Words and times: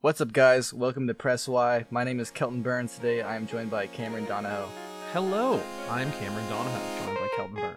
What's 0.00 0.20
up, 0.20 0.32
guys? 0.32 0.72
Welcome 0.72 1.08
to 1.08 1.14
Press 1.14 1.48
Why. 1.48 1.84
My 1.90 2.04
name 2.04 2.20
is 2.20 2.30
Kelton 2.30 2.62
Burns. 2.62 2.94
Today 2.94 3.20
I 3.20 3.34
am 3.34 3.48
joined 3.48 3.68
by 3.68 3.88
Kameron 3.88 4.28
Donahoe. 4.28 4.68
Hello, 5.12 5.60
I'm 5.90 6.12
Kameron 6.12 6.48
Donahoe, 6.48 7.04
joined 7.04 7.18
by 7.18 7.28
Kelton 7.34 7.56
Burns. 7.56 7.67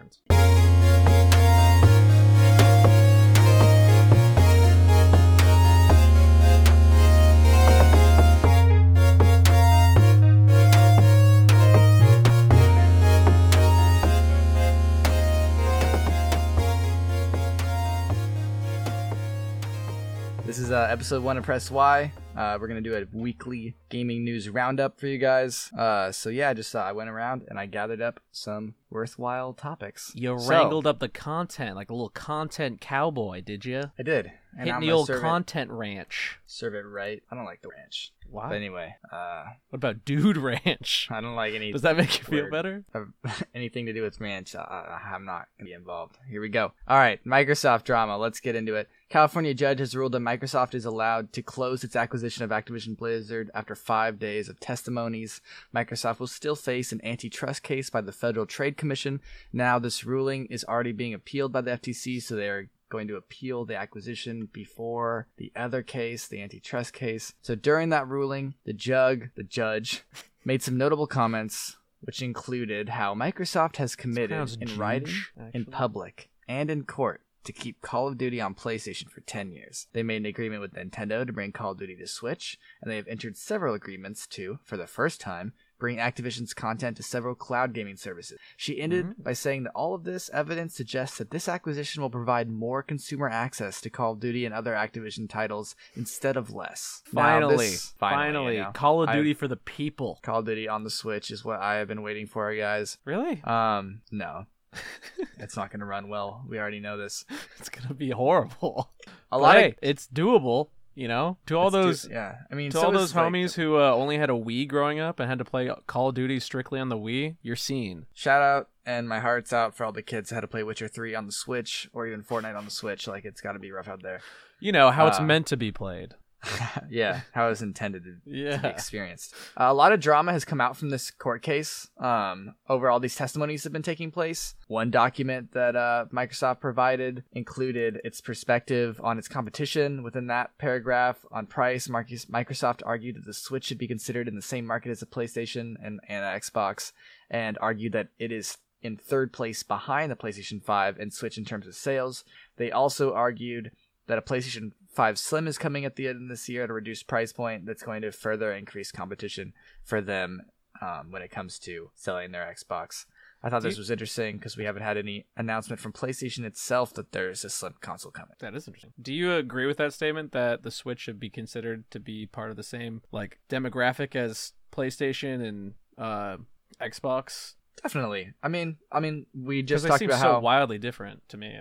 Is 20.62 20.70
uh, 20.70 20.86
episode 20.88 21.24
one 21.24 21.36
of 21.36 21.42
Press 21.44 21.72
Why. 21.72 22.12
Uh, 22.36 22.56
we're 22.60 22.68
gonna 22.68 22.80
do 22.80 22.94
a 22.94 23.04
weekly 23.12 23.74
gaming 23.88 24.22
news 24.22 24.48
roundup 24.48 25.00
for 25.00 25.08
you 25.08 25.18
guys. 25.18 25.68
Uh, 25.76 26.12
so 26.12 26.30
yeah, 26.30 26.50
I 26.50 26.54
just 26.54 26.72
uh, 26.76 26.78
I 26.78 26.92
went 26.92 27.10
around 27.10 27.42
and 27.48 27.58
I 27.58 27.66
gathered 27.66 28.00
up 28.00 28.20
some 28.30 28.76
worthwhile 28.88 29.54
topics. 29.54 30.12
You 30.14 30.38
So, 30.38 30.48
wrangled 30.48 30.86
up 30.86 31.00
the 31.00 31.08
content 31.08 31.74
like 31.74 31.90
a 31.90 31.94
little 31.94 32.10
content 32.10 32.80
cowboy, 32.80 33.40
did 33.40 33.64
you? 33.64 33.90
I 33.98 34.04
did. 34.04 34.30
And 34.52 34.60
Hitting 34.60 34.74
I'm 34.74 34.80
the 34.82 34.92
old 34.92 35.08
content 35.08 35.70
ranch. 35.70 36.38
Serve 36.46 36.74
it 36.74 36.80
right. 36.86 37.22
I 37.30 37.34
don't 37.34 37.46
like 37.46 37.62
the 37.62 37.68
ranch. 37.68 38.12
Why? 38.28 38.48
But 38.48 38.56
anyway, 38.56 38.94
uh, 39.10 39.44
What 39.70 39.76
about 39.76 40.04
Dude 40.04 40.36
Ranch? 40.38 41.08
I 41.10 41.20
don't 41.20 41.34
like 41.34 41.54
any. 41.54 41.72
Does 41.72 41.82
that 41.82 41.96
make 41.96 42.18
you 42.18 42.24
feel 42.24 42.50
better? 42.50 42.84
anything 43.54 43.86
to 43.86 43.92
do 43.92 44.02
with 44.02 44.20
ranch, 44.20 44.54
I- 44.54 45.00
I'm 45.14 45.24
not 45.24 45.48
gonna 45.58 45.68
be 45.68 45.74
involved. 45.74 46.16
Here 46.28 46.40
we 46.40 46.48
go. 46.48 46.72
All 46.88 46.98
right, 46.98 47.22
Microsoft 47.24 47.84
drama. 47.84 48.16
Let's 48.16 48.40
get 48.40 48.54
into 48.56 48.74
it. 48.74 48.88
California 49.10 49.52
judge 49.52 49.78
has 49.80 49.94
ruled 49.94 50.12
that 50.12 50.20
Microsoft 50.20 50.74
is 50.74 50.86
allowed 50.86 51.32
to 51.34 51.42
close 51.42 51.84
its 51.84 51.96
acquisition 51.96 52.44
of 52.44 52.50
Activision 52.50 52.96
Blizzard 52.96 53.50
after 53.54 53.74
five 53.74 54.18
days 54.18 54.48
of 54.48 54.58
testimonies. 54.60 55.42
Microsoft 55.74 56.18
will 56.18 56.26
still 56.26 56.56
face 56.56 56.92
an 56.92 57.04
antitrust 57.04 57.62
case 57.62 57.90
by 57.90 58.00
the 58.00 58.12
Federal 58.12 58.46
Trade 58.46 58.78
Commission. 58.78 59.20
Now, 59.52 59.78
this 59.78 60.04
ruling 60.04 60.46
is 60.46 60.64
already 60.64 60.92
being 60.92 61.12
appealed 61.12 61.52
by 61.52 61.60
the 61.60 61.72
FTC, 61.72 62.22
so 62.22 62.36
they 62.36 62.48
are 62.48 62.68
going 62.92 63.08
to 63.08 63.16
appeal 63.16 63.64
the 63.64 63.74
acquisition 63.74 64.50
before 64.52 65.26
the 65.38 65.50
other 65.56 65.82
case, 65.82 66.28
the 66.28 66.42
antitrust 66.42 66.92
case. 66.92 67.32
So 67.40 67.54
during 67.54 67.88
that 67.88 68.06
ruling, 68.06 68.54
the 68.66 68.74
jug, 68.74 69.30
the 69.34 69.42
judge, 69.42 70.04
made 70.44 70.62
some 70.62 70.76
notable 70.76 71.06
comments, 71.06 71.78
which 72.02 72.20
included 72.20 72.90
how 72.90 73.14
Microsoft 73.14 73.76
has 73.76 73.96
committed 73.96 74.56
in 74.60 74.76
writing, 74.76 75.14
in 75.54 75.64
public, 75.64 76.28
and 76.46 76.70
in 76.70 76.84
court 76.84 77.22
to 77.44 77.52
keep 77.52 77.80
Call 77.80 78.08
of 78.08 78.18
Duty 78.18 78.40
on 78.40 78.54
PlayStation 78.54 79.08
for 79.08 79.20
10 79.22 79.52
years. 79.52 79.86
They 79.94 80.02
made 80.02 80.18
an 80.18 80.26
agreement 80.26 80.60
with 80.60 80.74
Nintendo 80.74 81.26
to 81.26 81.32
bring 81.32 81.52
Call 81.52 81.72
of 81.72 81.78
Duty 81.78 81.96
to 81.96 82.06
Switch, 82.06 82.58
and 82.80 82.90
they 82.90 82.96
have 82.96 83.08
entered 83.08 83.36
several 83.36 83.74
agreements 83.74 84.26
to, 84.28 84.58
for 84.64 84.76
the 84.76 84.86
first 84.86 85.20
time, 85.20 85.54
bring 85.82 85.96
Activision's 85.98 86.54
content 86.54 86.96
to 86.96 87.02
several 87.02 87.34
cloud 87.34 87.72
gaming 87.74 87.96
services. 87.96 88.38
She 88.56 88.80
ended 88.80 89.04
Mm-hmm. 89.04 89.22
by 89.22 89.32
saying 89.32 89.64
that 89.64 89.72
all 89.74 89.94
of 89.96 90.04
this 90.04 90.30
evidence 90.32 90.76
suggests 90.76 91.18
that 91.18 91.32
this 91.32 91.48
acquisition 91.48 92.00
will 92.02 92.08
provide 92.08 92.48
more 92.48 92.84
consumer 92.84 93.28
access 93.28 93.80
to 93.80 93.90
Call 93.90 94.12
of 94.12 94.20
Duty 94.20 94.44
and 94.46 94.54
other 94.54 94.74
Activision 94.74 95.28
titles 95.28 95.74
instead 95.96 96.36
of 96.36 96.52
less. 96.52 97.02
Now, 97.12 97.22
Finally, 97.22 97.56
this- 97.70 97.94
finally, 97.98 98.54
you 98.58 98.62
know, 98.62 98.70
Call 98.72 99.02
of 99.02 99.08
I- 99.08 99.16
Duty 99.16 99.34
for 99.34 99.48
the 99.48 99.56
people. 99.56 100.20
Call 100.22 100.38
of 100.38 100.46
Duty 100.46 100.68
on 100.68 100.84
the 100.84 100.90
Switch 100.90 101.32
is 101.32 101.44
what 101.44 101.58
I 101.58 101.74
have 101.78 101.88
been 101.88 102.02
waiting 102.02 102.26
for, 102.28 102.54
guys. 102.54 102.98
Really? 103.04 103.42
Um, 103.42 104.02
no. 104.12 104.46
it's 105.38 105.56
not 105.56 105.70
going 105.72 105.80
to 105.80 105.86
run 105.86 106.08
well. 106.08 106.44
We 106.48 106.60
already 106.60 106.78
know 106.78 106.96
this. 106.96 107.24
It's 107.58 107.68
gonna 107.68 107.92
be 107.94 108.10
horrible. 108.10 108.92
A 109.32 109.38
lot 109.38 109.56
hey, 109.56 109.68
of 109.70 109.74
it's 109.82 110.06
doable. 110.06 110.68
You 110.94 111.08
know, 111.08 111.38
to 111.46 111.56
all 111.56 111.70
let's 111.70 111.74
do- 111.74 111.82
those 111.82 112.08
yeah. 112.10 112.34
I 112.50 112.54
mean, 112.54 112.70
to 112.72 112.78
so 112.78 112.84
all 112.86 112.92
those 112.92 113.14
like, 113.14 113.24
homies 113.32 113.54
who 113.54 113.76
uh, 113.76 113.92
only 113.94 114.18
had 114.18 114.28
a 114.28 114.34
Wii 114.34 114.68
growing 114.68 115.00
up 115.00 115.20
and 115.20 115.28
had 115.28 115.38
to 115.38 115.44
play 115.44 115.70
Call 115.86 116.10
of 116.10 116.14
Duty 116.14 116.38
strictly 116.40 116.78
on 116.80 116.88
the 116.90 116.98
Wii, 116.98 117.36
you're 117.42 117.56
seen. 117.56 118.06
shout 118.12 118.42
out 118.42 118.68
and 118.84 119.08
my 119.08 119.20
heart's 119.20 119.52
out 119.52 119.74
for 119.76 119.84
all 119.84 119.92
the 119.92 120.02
kids 120.02 120.28
that 120.28 120.34
had 120.36 120.40
to 120.40 120.48
play 120.48 120.62
Witcher 120.64 120.88
3 120.88 121.14
on 121.14 121.26
the 121.26 121.32
Switch 121.32 121.88
or 121.92 122.06
even 122.06 122.22
Fortnite 122.24 122.58
on 122.58 122.64
the 122.64 122.70
Switch. 122.70 123.06
Like, 123.06 123.24
it's 123.24 123.40
got 123.40 123.52
to 123.52 123.60
be 123.60 123.70
rough 123.70 123.86
out 123.86 124.02
there. 124.02 124.20
You 124.58 124.72
know 124.72 124.90
how 124.90 125.06
it's 125.06 125.20
Uh, 125.20 125.22
meant 125.22 125.46
to 125.46 125.56
be 125.56 125.70
played. 125.70 126.14
yeah, 126.90 127.20
how 127.32 127.46
it 127.46 127.50
was 127.50 127.62
intended 127.62 128.04
to, 128.04 128.10
to 128.54 128.58
be 128.58 128.68
experienced. 128.68 129.34
Uh, 129.56 129.64
a 129.64 129.74
lot 129.74 129.92
of 129.92 130.00
drama 130.00 130.32
has 130.32 130.44
come 130.44 130.60
out 130.60 130.76
from 130.76 130.90
this 130.90 131.10
court 131.10 131.42
case 131.42 131.88
um, 131.98 132.54
over 132.68 132.90
all 132.90 133.00
these 133.00 133.14
testimonies 133.14 133.62
that 133.62 133.68
have 133.68 133.72
been 133.72 133.82
taking 133.82 134.10
place. 134.10 134.54
One 134.66 134.90
document 134.90 135.52
that 135.52 135.76
uh, 135.76 136.06
Microsoft 136.12 136.60
provided 136.60 137.24
included 137.32 138.00
its 138.04 138.20
perspective 138.20 139.00
on 139.02 139.18
its 139.18 139.28
competition. 139.28 140.02
Within 140.02 140.26
that 140.28 140.56
paragraph 140.58 141.24
on 141.30 141.46
price, 141.46 141.88
Marcus- 141.88 142.26
Microsoft 142.26 142.82
argued 142.84 143.16
that 143.16 143.24
the 143.24 143.34
Switch 143.34 143.64
should 143.64 143.78
be 143.78 143.88
considered 143.88 144.28
in 144.28 144.34
the 144.34 144.42
same 144.42 144.66
market 144.66 144.90
as 144.90 145.00
the 145.00 145.06
PlayStation 145.06 145.76
and, 145.82 146.00
and 146.08 146.24
Xbox, 146.42 146.92
and 147.30 147.56
argued 147.60 147.92
that 147.92 148.08
it 148.18 148.32
is 148.32 148.58
in 148.82 148.96
third 148.96 149.32
place 149.32 149.62
behind 149.62 150.10
the 150.10 150.16
PlayStation 150.16 150.62
5 150.62 150.98
and 150.98 151.12
Switch 151.12 151.38
in 151.38 151.44
terms 151.44 151.66
of 151.66 151.74
sales. 151.74 152.24
They 152.56 152.72
also 152.72 153.12
argued 153.14 153.70
that 154.08 154.18
a 154.18 154.22
PlayStation 154.22 154.72
5 154.92 155.18
Slim 155.18 155.48
is 155.48 155.58
coming 155.58 155.84
at 155.84 155.96
the 155.96 156.08
end 156.08 156.22
of 156.22 156.28
this 156.28 156.48
year 156.48 156.64
at 156.64 156.70
a 156.70 156.74
reduced 156.74 157.06
price 157.06 157.32
point 157.32 157.66
that's 157.66 157.82
going 157.82 158.02
to 158.02 158.12
further 158.12 158.52
increase 158.52 158.92
competition 158.92 159.52
for 159.82 160.00
them 160.00 160.42
um, 160.80 161.10
when 161.10 161.22
it 161.22 161.30
comes 161.30 161.58
to 161.60 161.90
selling 161.94 162.32
their 162.32 162.44
Xbox. 162.44 163.06
I 163.44 163.50
thought 163.50 163.62
this 163.62 163.78
was 163.78 163.90
interesting 163.90 164.36
because 164.36 164.56
we 164.56 164.64
haven't 164.64 164.82
had 164.82 164.96
any 164.96 165.26
announcement 165.36 165.80
from 165.80 165.92
PlayStation 165.92 166.44
itself 166.44 166.94
that 166.94 167.10
there's 167.10 167.44
a 167.44 167.50
Slim 167.50 167.74
console 167.80 168.12
coming. 168.12 168.36
That 168.38 168.54
is 168.54 168.68
interesting. 168.68 168.92
Do 169.00 169.12
you 169.12 169.34
agree 169.34 169.66
with 169.66 169.78
that 169.78 169.92
statement 169.92 170.30
that 170.32 170.62
the 170.62 170.70
Switch 170.70 171.00
should 171.00 171.18
be 171.18 171.28
considered 171.28 171.90
to 171.90 171.98
be 171.98 172.26
part 172.26 172.50
of 172.50 172.56
the 172.56 172.62
same 172.62 173.02
like 173.10 173.40
demographic 173.48 174.14
as 174.14 174.52
PlayStation 174.72 175.44
and 175.46 175.74
uh, 175.98 176.36
Xbox? 176.80 177.54
Definitely. 177.82 178.32
I 178.42 178.48
mean, 178.48 178.76
I 178.92 179.00
mean, 179.00 179.26
we 179.34 179.62
just 179.62 179.86
talked 179.86 180.02
about 180.02 180.20
so 180.20 180.32
how 180.34 180.40
wildly 180.40 180.78
different 180.78 181.28
to 181.30 181.36
me. 181.36 181.58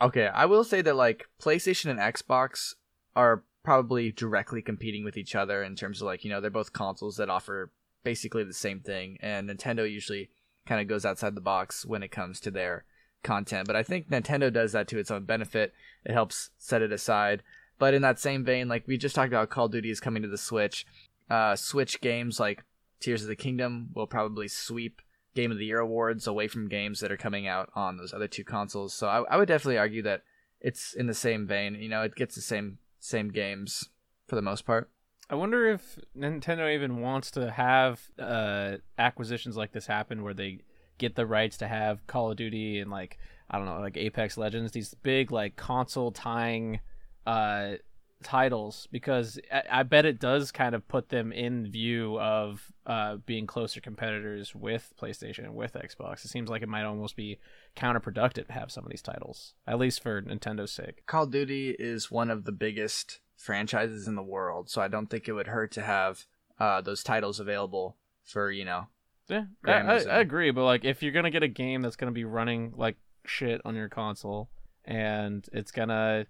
Okay, 0.00 0.26
I 0.26 0.46
will 0.46 0.64
say 0.64 0.82
that 0.82 0.96
like 0.96 1.28
PlayStation 1.40 1.90
and 1.90 2.00
Xbox 2.00 2.74
are 3.14 3.44
probably 3.62 4.10
directly 4.10 4.62
competing 4.62 5.04
with 5.04 5.16
each 5.16 5.34
other 5.34 5.62
in 5.62 5.76
terms 5.76 6.00
of 6.00 6.06
like 6.06 6.24
you 6.24 6.30
know 6.30 6.40
they're 6.40 6.50
both 6.50 6.72
consoles 6.72 7.16
that 7.16 7.30
offer 7.30 7.70
basically 8.02 8.44
the 8.44 8.52
same 8.52 8.80
thing, 8.80 9.18
and 9.20 9.48
Nintendo 9.48 9.90
usually 9.90 10.30
kind 10.66 10.80
of 10.80 10.88
goes 10.88 11.04
outside 11.04 11.34
the 11.34 11.40
box 11.40 11.84
when 11.84 12.02
it 12.02 12.10
comes 12.10 12.40
to 12.40 12.50
their 12.50 12.84
content. 13.22 13.66
But 13.66 13.76
I 13.76 13.82
think 13.82 14.08
Nintendo 14.08 14.52
does 14.52 14.72
that 14.72 14.88
to 14.88 14.98
its 14.98 15.10
own 15.10 15.24
benefit. 15.24 15.72
It 16.04 16.12
helps 16.12 16.50
set 16.58 16.82
it 16.82 16.92
aside. 16.92 17.42
But 17.78 17.94
in 17.94 18.02
that 18.02 18.18
same 18.18 18.44
vein, 18.44 18.68
like 18.68 18.86
we 18.86 18.98
just 18.98 19.14
talked 19.14 19.32
about, 19.32 19.50
Call 19.50 19.66
of 19.66 19.72
Duty 19.72 19.90
is 19.90 20.00
coming 20.00 20.22
to 20.22 20.28
the 20.28 20.38
Switch. 20.38 20.86
Uh, 21.30 21.56
Switch 21.56 22.00
games 22.00 22.38
like 22.38 22.64
Tears 23.00 23.22
of 23.22 23.28
the 23.28 23.36
Kingdom 23.36 23.90
will 23.94 24.06
probably 24.06 24.48
sweep 24.48 25.00
Game 25.34 25.50
of 25.50 25.58
the 25.58 25.66
Year 25.66 25.78
awards 25.78 26.26
away 26.26 26.48
from 26.48 26.68
games 26.68 27.00
that 27.00 27.12
are 27.12 27.16
coming 27.16 27.46
out 27.46 27.70
on 27.74 27.96
those 27.96 28.12
other 28.12 28.28
two 28.28 28.44
consoles. 28.44 28.92
So 28.94 29.08
I, 29.08 29.22
I 29.30 29.36
would 29.36 29.48
definitely 29.48 29.78
argue 29.78 30.02
that 30.02 30.22
it's 30.60 30.92
in 30.94 31.06
the 31.06 31.14
same 31.14 31.46
vein. 31.46 31.74
You 31.76 31.88
know, 31.88 32.02
it 32.02 32.14
gets 32.14 32.34
the 32.34 32.40
same 32.40 32.78
same 32.98 33.30
games 33.30 33.88
for 34.26 34.36
the 34.36 34.42
most 34.42 34.66
part. 34.66 34.90
I 35.28 35.36
wonder 35.36 35.66
if 35.66 35.98
Nintendo 36.16 36.74
even 36.74 37.00
wants 37.00 37.30
to 37.32 37.50
have 37.50 38.00
uh, 38.18 38.76
acquisitions 38.98 39.56
like 39.56 39.72
this 39.72 39.86
happen 39.86 40.22
where 40.22 40.34
they 40.34 40.58
get 40.98 41.14
the 41.14 41.24
rights 41.24 41.56
to 41.58 41.68
have 41.68 42.06
Call 42.08 42.32
of 42.32 42.36
Duty 42.36 42.80
and 42.80 42.90
like 42.90 43.18
I 43.48 43.56
don't 43.56 43.66
know, 43.66 43.80
like 43.80 43.96
Apex 43.96 44.36
Legends, 44.36 44.72
these 44.72 44.94
big 44.94 45.30
like 45.30 45.56
console 45.56 46.12
tying 46.12 46.80
uh, 47.26 47.74
titles, 48.22 48.88
because 48.90 49.38
I, 49.52 49.62
I 49.70 49.82
bet 49.82 50.04
it 50.04 50.20
does 50.20 50.52
kind 50.52 50.74
of 50.74 50.86
put 50.88 51.08
them 51.08 51.32
in 51.32 51.70
view 51.70 52.18
of 52.20 52.72
uh, 52.86 53.16
being 53.26 53.46
closer 53.46 53.80
competitors 53.80 54.54
with 54.54 54.92
PlayStation 55.00 55.44
and 55.44 55.54
with 55.54 55.74
Xbox. 55.74 56.24
It 56.24 56.28
seems 56.28 56.50
like 56.50 56.62
it 56.62 56.68
might 56.68 56.84
almost 56.84 57.16
be 57.16 57.38
counterproductive 57.76 58.46
to 58.46 58.52
have 58.52 58.70
some 58.70 58.84
of 58.84 58.90
these 58.90 59.02
titles, 59.02 59.54
at 59.66 59.78
least 59.78 60.02
for 60.02 60.22
Nintendo's 60.22 60.72
sake. 60.72 61.06
Call 61.06 61.24
of 61.24 61.30
Duty 61.30 61.76
is 61.78 62.10
one 62.10 62.30
of 62.30 62.44
the 62.44 62.52
biggest 62.52 63.20
franchises 63.36 64.06
in 64.06 64.16
the 64.16 64.22
world, 64.22 64.68
so 64.68 64.82
I 64.82 64.88
don't 64.88 65.06
think 65.06 65.28
it 65.28 65.32
would 65.32 65.48
hurt 65.48 65.72
to 65.72 65.82
have 65.82 66.26
uh, 66.58 66.80
those 66.80 67.02
titles 67.02 67.40
available 67.40 67.96
for 68.22 68.50
you 68.50 68.64
know. 68.64 68.88
Yeah, 69.28 69.44
I, 69.64 69.72
I, 69.72 69.96
I 69.96 70.18
agree. 70.18 70.50
But 70.50 70.64
like, 70.64 70.84
if 70.84 71.02
you're 71.02 71.12
gonna 71.12 71.30
get 71.30 71.42
a 71.42 71.48
game 71.48 71.82
that's 71.82 71.96
gonna 71.96 72.12
be 72.12 72.24
running 72.24 72.74
like 72.76 72.96
shit 73.24 73.60
on 73.64 73.74
your 73.76 73.88
console, 73.88 74.50
and 74.84 75.48
it's 75.52 75.70
gonna 75.70 76.26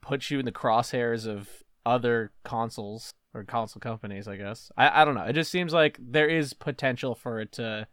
put 0.00 0.30
you 0.30 0.38
in 0.38 0.44
the 0.44 0.52
crosshairs 0.52 1.26
of 1.26 1.48
other 1.84 2.32
consoles 2.44 3.12
or 3.34 3.44
console 3.44 3.80
companies, 3.80 4.26
I 4.26 4.36
guess. 4.36 4.70
I, 4.76 5.02
I 5.02 5.04
don't 5.04 5.14
know. 5.14 5.24
It 5.24 5.34
just 5.34 5.50
seems 5.50 5.72
like 5.72 5.98
there 6.00 6.28
is 6.28 6.52
potential 6.54 7.14
for 7.14 7.40
it 7.40 7.52
to 7.52 7.86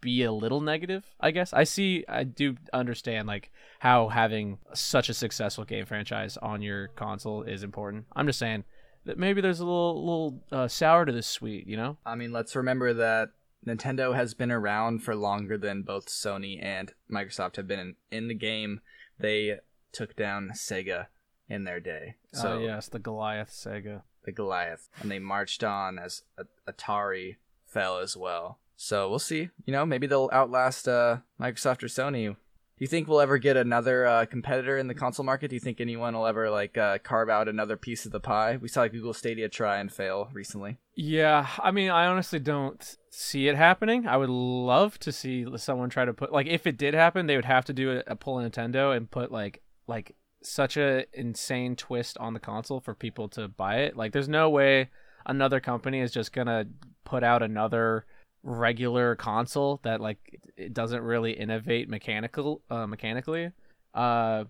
be 0.00 0.22
a 0.22 0.32
little 0.32 0.60
negative. 0.60 1.04
I 1.20 1.30
guess 1.30 1.52
I 1.52 1.64
see. 1.64 2.04
I 2.08 2.24
do 2.24 2.56
understand 2.72 3.26
like 3.26 3.50
how 3.80 4.08
having 4.08 4.58
such 4.74 5.08
a 5.08 5.14
successful 5.14 5.64
game 5.64 5.86
franchise 5.86 6.36
on 6.36 6.62
your 6.62 6.88
console 6.88 7.42
is 7.42 7.62
important. 7.62 8.06
I'm 8.14 8.26
just 8.26 8.38
saying 8.38 8.64
that 9.06 9.18
maybe 9.18 9.40
there's 9.40 9.60
a 9.60 9.64
little 9.64 10.04
little 10.04 10.44
uh, 10.52 10.68
sour 10.68 11.04
to 11.04 11.12
this 11.12 11.26
sweet. 11.26 11.66
You 11.66 11.76
know. 11.76 11.96
I 12.04 12.14
mean, 12.14 12.32
let's 12.32 12.54
remember 12.54 12.92
that 12.94 13.30
Nintendo 13.66 14.14
has 14.14 14.34
been 14.34 14.52
around 14.52 15.02
for 15.02 15.14
longer 15.14 15.58
than 15.58 15.82
both 15.82 16.06
Sony 16.06 16.62
and 16.62 16.92
Microsoft 17.10 17.56
have 17.56 17.66
been 17.66 17.80
in, 17.80 17.94
in 18.10 18.28
the 18.28 18.34
game. 18.34 18.80
They 19.18 19.58
took 19.92 20.16
down 20.16 20.50
Sega 20.54 21.06
in 21.48 21.64
their 21.64 21.80
day. 21.80 22.16
So 22.32 22.42
So 22.42 22.58
yes, 22.60 22.88
the 22.88 22.98
Goliath 22.98 23.50
Sega. 23.50 24.02
the 24.24 24.32
Goliath, 24.32 24.88
and 25.00 25.10
they 25.10 25.18
marched 25.18 25.64
on 25.64 25.98
as 25.98 26.22
Atari 26.68 27.36
fell 27.66 27.98
as 27.98 28.16
well. 28.16 28.58
So 28.76 29.08
we'll 29.08 29.18
see. 29.18 29.50
You 29.64 29.72
know, 29.72 29.84
maybe 29.84 30.06
they'll 30.06 30.30
outlast 30.32 30.86
uh, 30.88 31.18
Microsoft 31.40 31.82
or 31.82 31.88
Sony. 31.88 32.28
Do 32.28 32.84
you 32.84 32.86
think 32.86 33.08
we'll 33.08 33.20
ever 33.20 33.38
get 33.38 33.56
another 33.56 34.06
uh, 34.06 34.24
competitor 34.26 34.78
in 34.78 34.86
the 34.86 34.94
console 34.94 35.24
market? 35.24 35.48
Do 35.48 35.56
you 35.56 35.60
think 35.60 35.80
anyone 35.80 36.14
will 36.14 36.26
ever 36.28 36.48
like 36.48 36.78
uh, 36.78 36.98
carve 36.98 37.28
out 37.28 37.48
another 37.48 37.76
piece 37.76 38.06
of 38.06 38.12
the 38.12 38.20
pie? 38.20 38.56
We 38.56 38.68
saw 38.68 38.86
Google 38.86 39.12
Stadia 39.12 39.48
try 39.48 39.78
and 39.78 39.92
fail 39.92 40.28
recently. 40.32 40.76
Yeah, 40.94 41.48
I 41.58 41.72
mean, 41.72 41.90
I 41.90 42.06
honestly 42.06 42.38
don't 42.38 42.96
see 43.10 43.48
it 43.48 43.56
happening. 43.56 44.06
I 44.06 44.16
would 44.16 44.30
love 44.30 44.96
to 45.00 45.10
see 45.10 45.44
someone 45.56 45.90
try 45.90 46.04
to 46.04 46.12
put 46.14 46.32
like 46.32 46.46
if 46.46 46.68
it 46.68 46.78
did 46.78 46.94
happen, 46.94 47.26
they 47.26 47.34
would 47.34 47.44
have 47.46 47.64
to 47.64 47.72
do 47.72 47.98
a, 47.98 48.12
a 48.12 48.14
pull 48.16 48.36
Nintendo 48.36 48.96
and 48.96 49.10
put 49.10 49.32
like 49.32 49.60
like 49.88 50.14
such 50.42 50.76
a 50.76 51.04
insane 51.12 51.74
twist 51.74 52.16
on 52.18 52.34
the 52.34 52.40
console 52.40 52.80
for 52.80 52.94
people 52.94 53.28
to 53.30 53.48
buy 53.48 53.78
it. 53.78 53.96
Like, 53.96 54.12
there's 54.12 54.28
no 54.28 54.48
way 54.48 54.90
another 55.26 55.58
company 55.58 56.00
is 56.00 56.12
just 56.12 56.32
gonna 56.32 56.66
put 57.04 57.24
out 57.24 57.42
another 57.42 58.06
regular 58.42 59.16
console 59.16 59.80
that 59.82 60.00
like 60.00 60.40
it 60.56 60.72
doesn't 60.72 61.02
really 61.02 61.32
innovate 61.32 61.88
mechanical 61.88 62.62
uh, 62.70 62.86
mechanically. 62.86 63.50
Uh, 63.94 64.44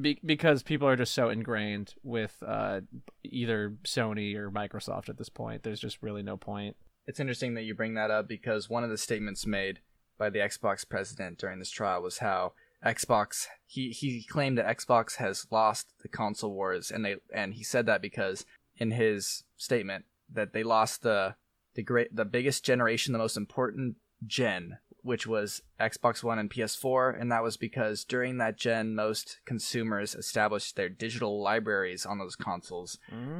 be- 0.00 0.20
because 0.24 0.62
people 0.62 0.88
are 0.88 0.96
just 0.96 1.14
so 1.14 1.28
ingrained 1.28 1.94
with 2.02 2.42
uh, 2.46 2.80
either 3.22 3.74
Sony 3.84 4.34
or 4.34 4.50
Microsoft 4.50 5.08
at 5.08 5.18
this 5.18 5.28
point. 5.28 5.62
There's 5.62 5.80
just 5.80 6.02
really 6.02 6.22
no 6.22 6.36
point. 6.36 6.76
It's 7.06 7.20
interesting 7.20 7.54
that 7.54 7.62
you 7.62 7.74
bring 7.74 7.94
that 7.94 8.10
up 8.10 8.26
because 8.26 8.70
one 8.70 8.82
of 8.82 8.90
the 8.90 8.98
statements 8.98 9.46
made 9.46 9.80
by 10.18 10.30
the 10.30 10.38
Xbox 10.38 10.88
president 10.88 11.38
during 11.38 11.58
this 11.58 11.70
trial 11.70 12.02
was 12.02 12.18
how 12.18 12.52
Xbox 12.84 13.46
he 13.66 13.90
he 13.90 14.24
claimed 14.24 14.58
that 14.58 14.76
Xbox 14.76 15.16
has 15.16 15.46
lost 15.50 15.88
the 16.02 16.08
console 16.08 16.52
wars 16.52 16.90
and 16.90 17.04
they 17.04 17.16
and 17.32 17.54
he 17.54 17.64
said 17.64 17.86
that 17.86 18.02
because 18.02 18.44
in 18.76 18.90
his 18.90 19.44
statement 19.56 20.04
that 20.32 20.52
they 20.52 20.62
lost 20.62 21.02
the 21.02 21.34
the 21.74 21.82
great 21.82 22.14
the 22.14 22.24
biggest 22.24 22.64
generation 22.64 23.12
the 23.12 23.18
most 23.18 23.36
important 23.36 23.96
gen 24.26 24.78
which 25.04 25.26
was 25.26 25.62
Xbox 25.78 26.24
One 26.24 26.38
and 26.38 26.50
PS4 26.50 27.20
and 27.20 27.30
that 27.30 27.42
was 27.42 27.56
because 27.56 28.04
during 28.04 28.38
that 28.38 28.56
gen 28.56 28.94
most 28.94 29.38
consumers 29.44 30.14
established 30.14 30.74
their 30.76 30.88
digital 30.88 31.42
libraries 31.42 32.04
on 32.06 32.18
those 32.18 32.34
consoles. 32.34 32.98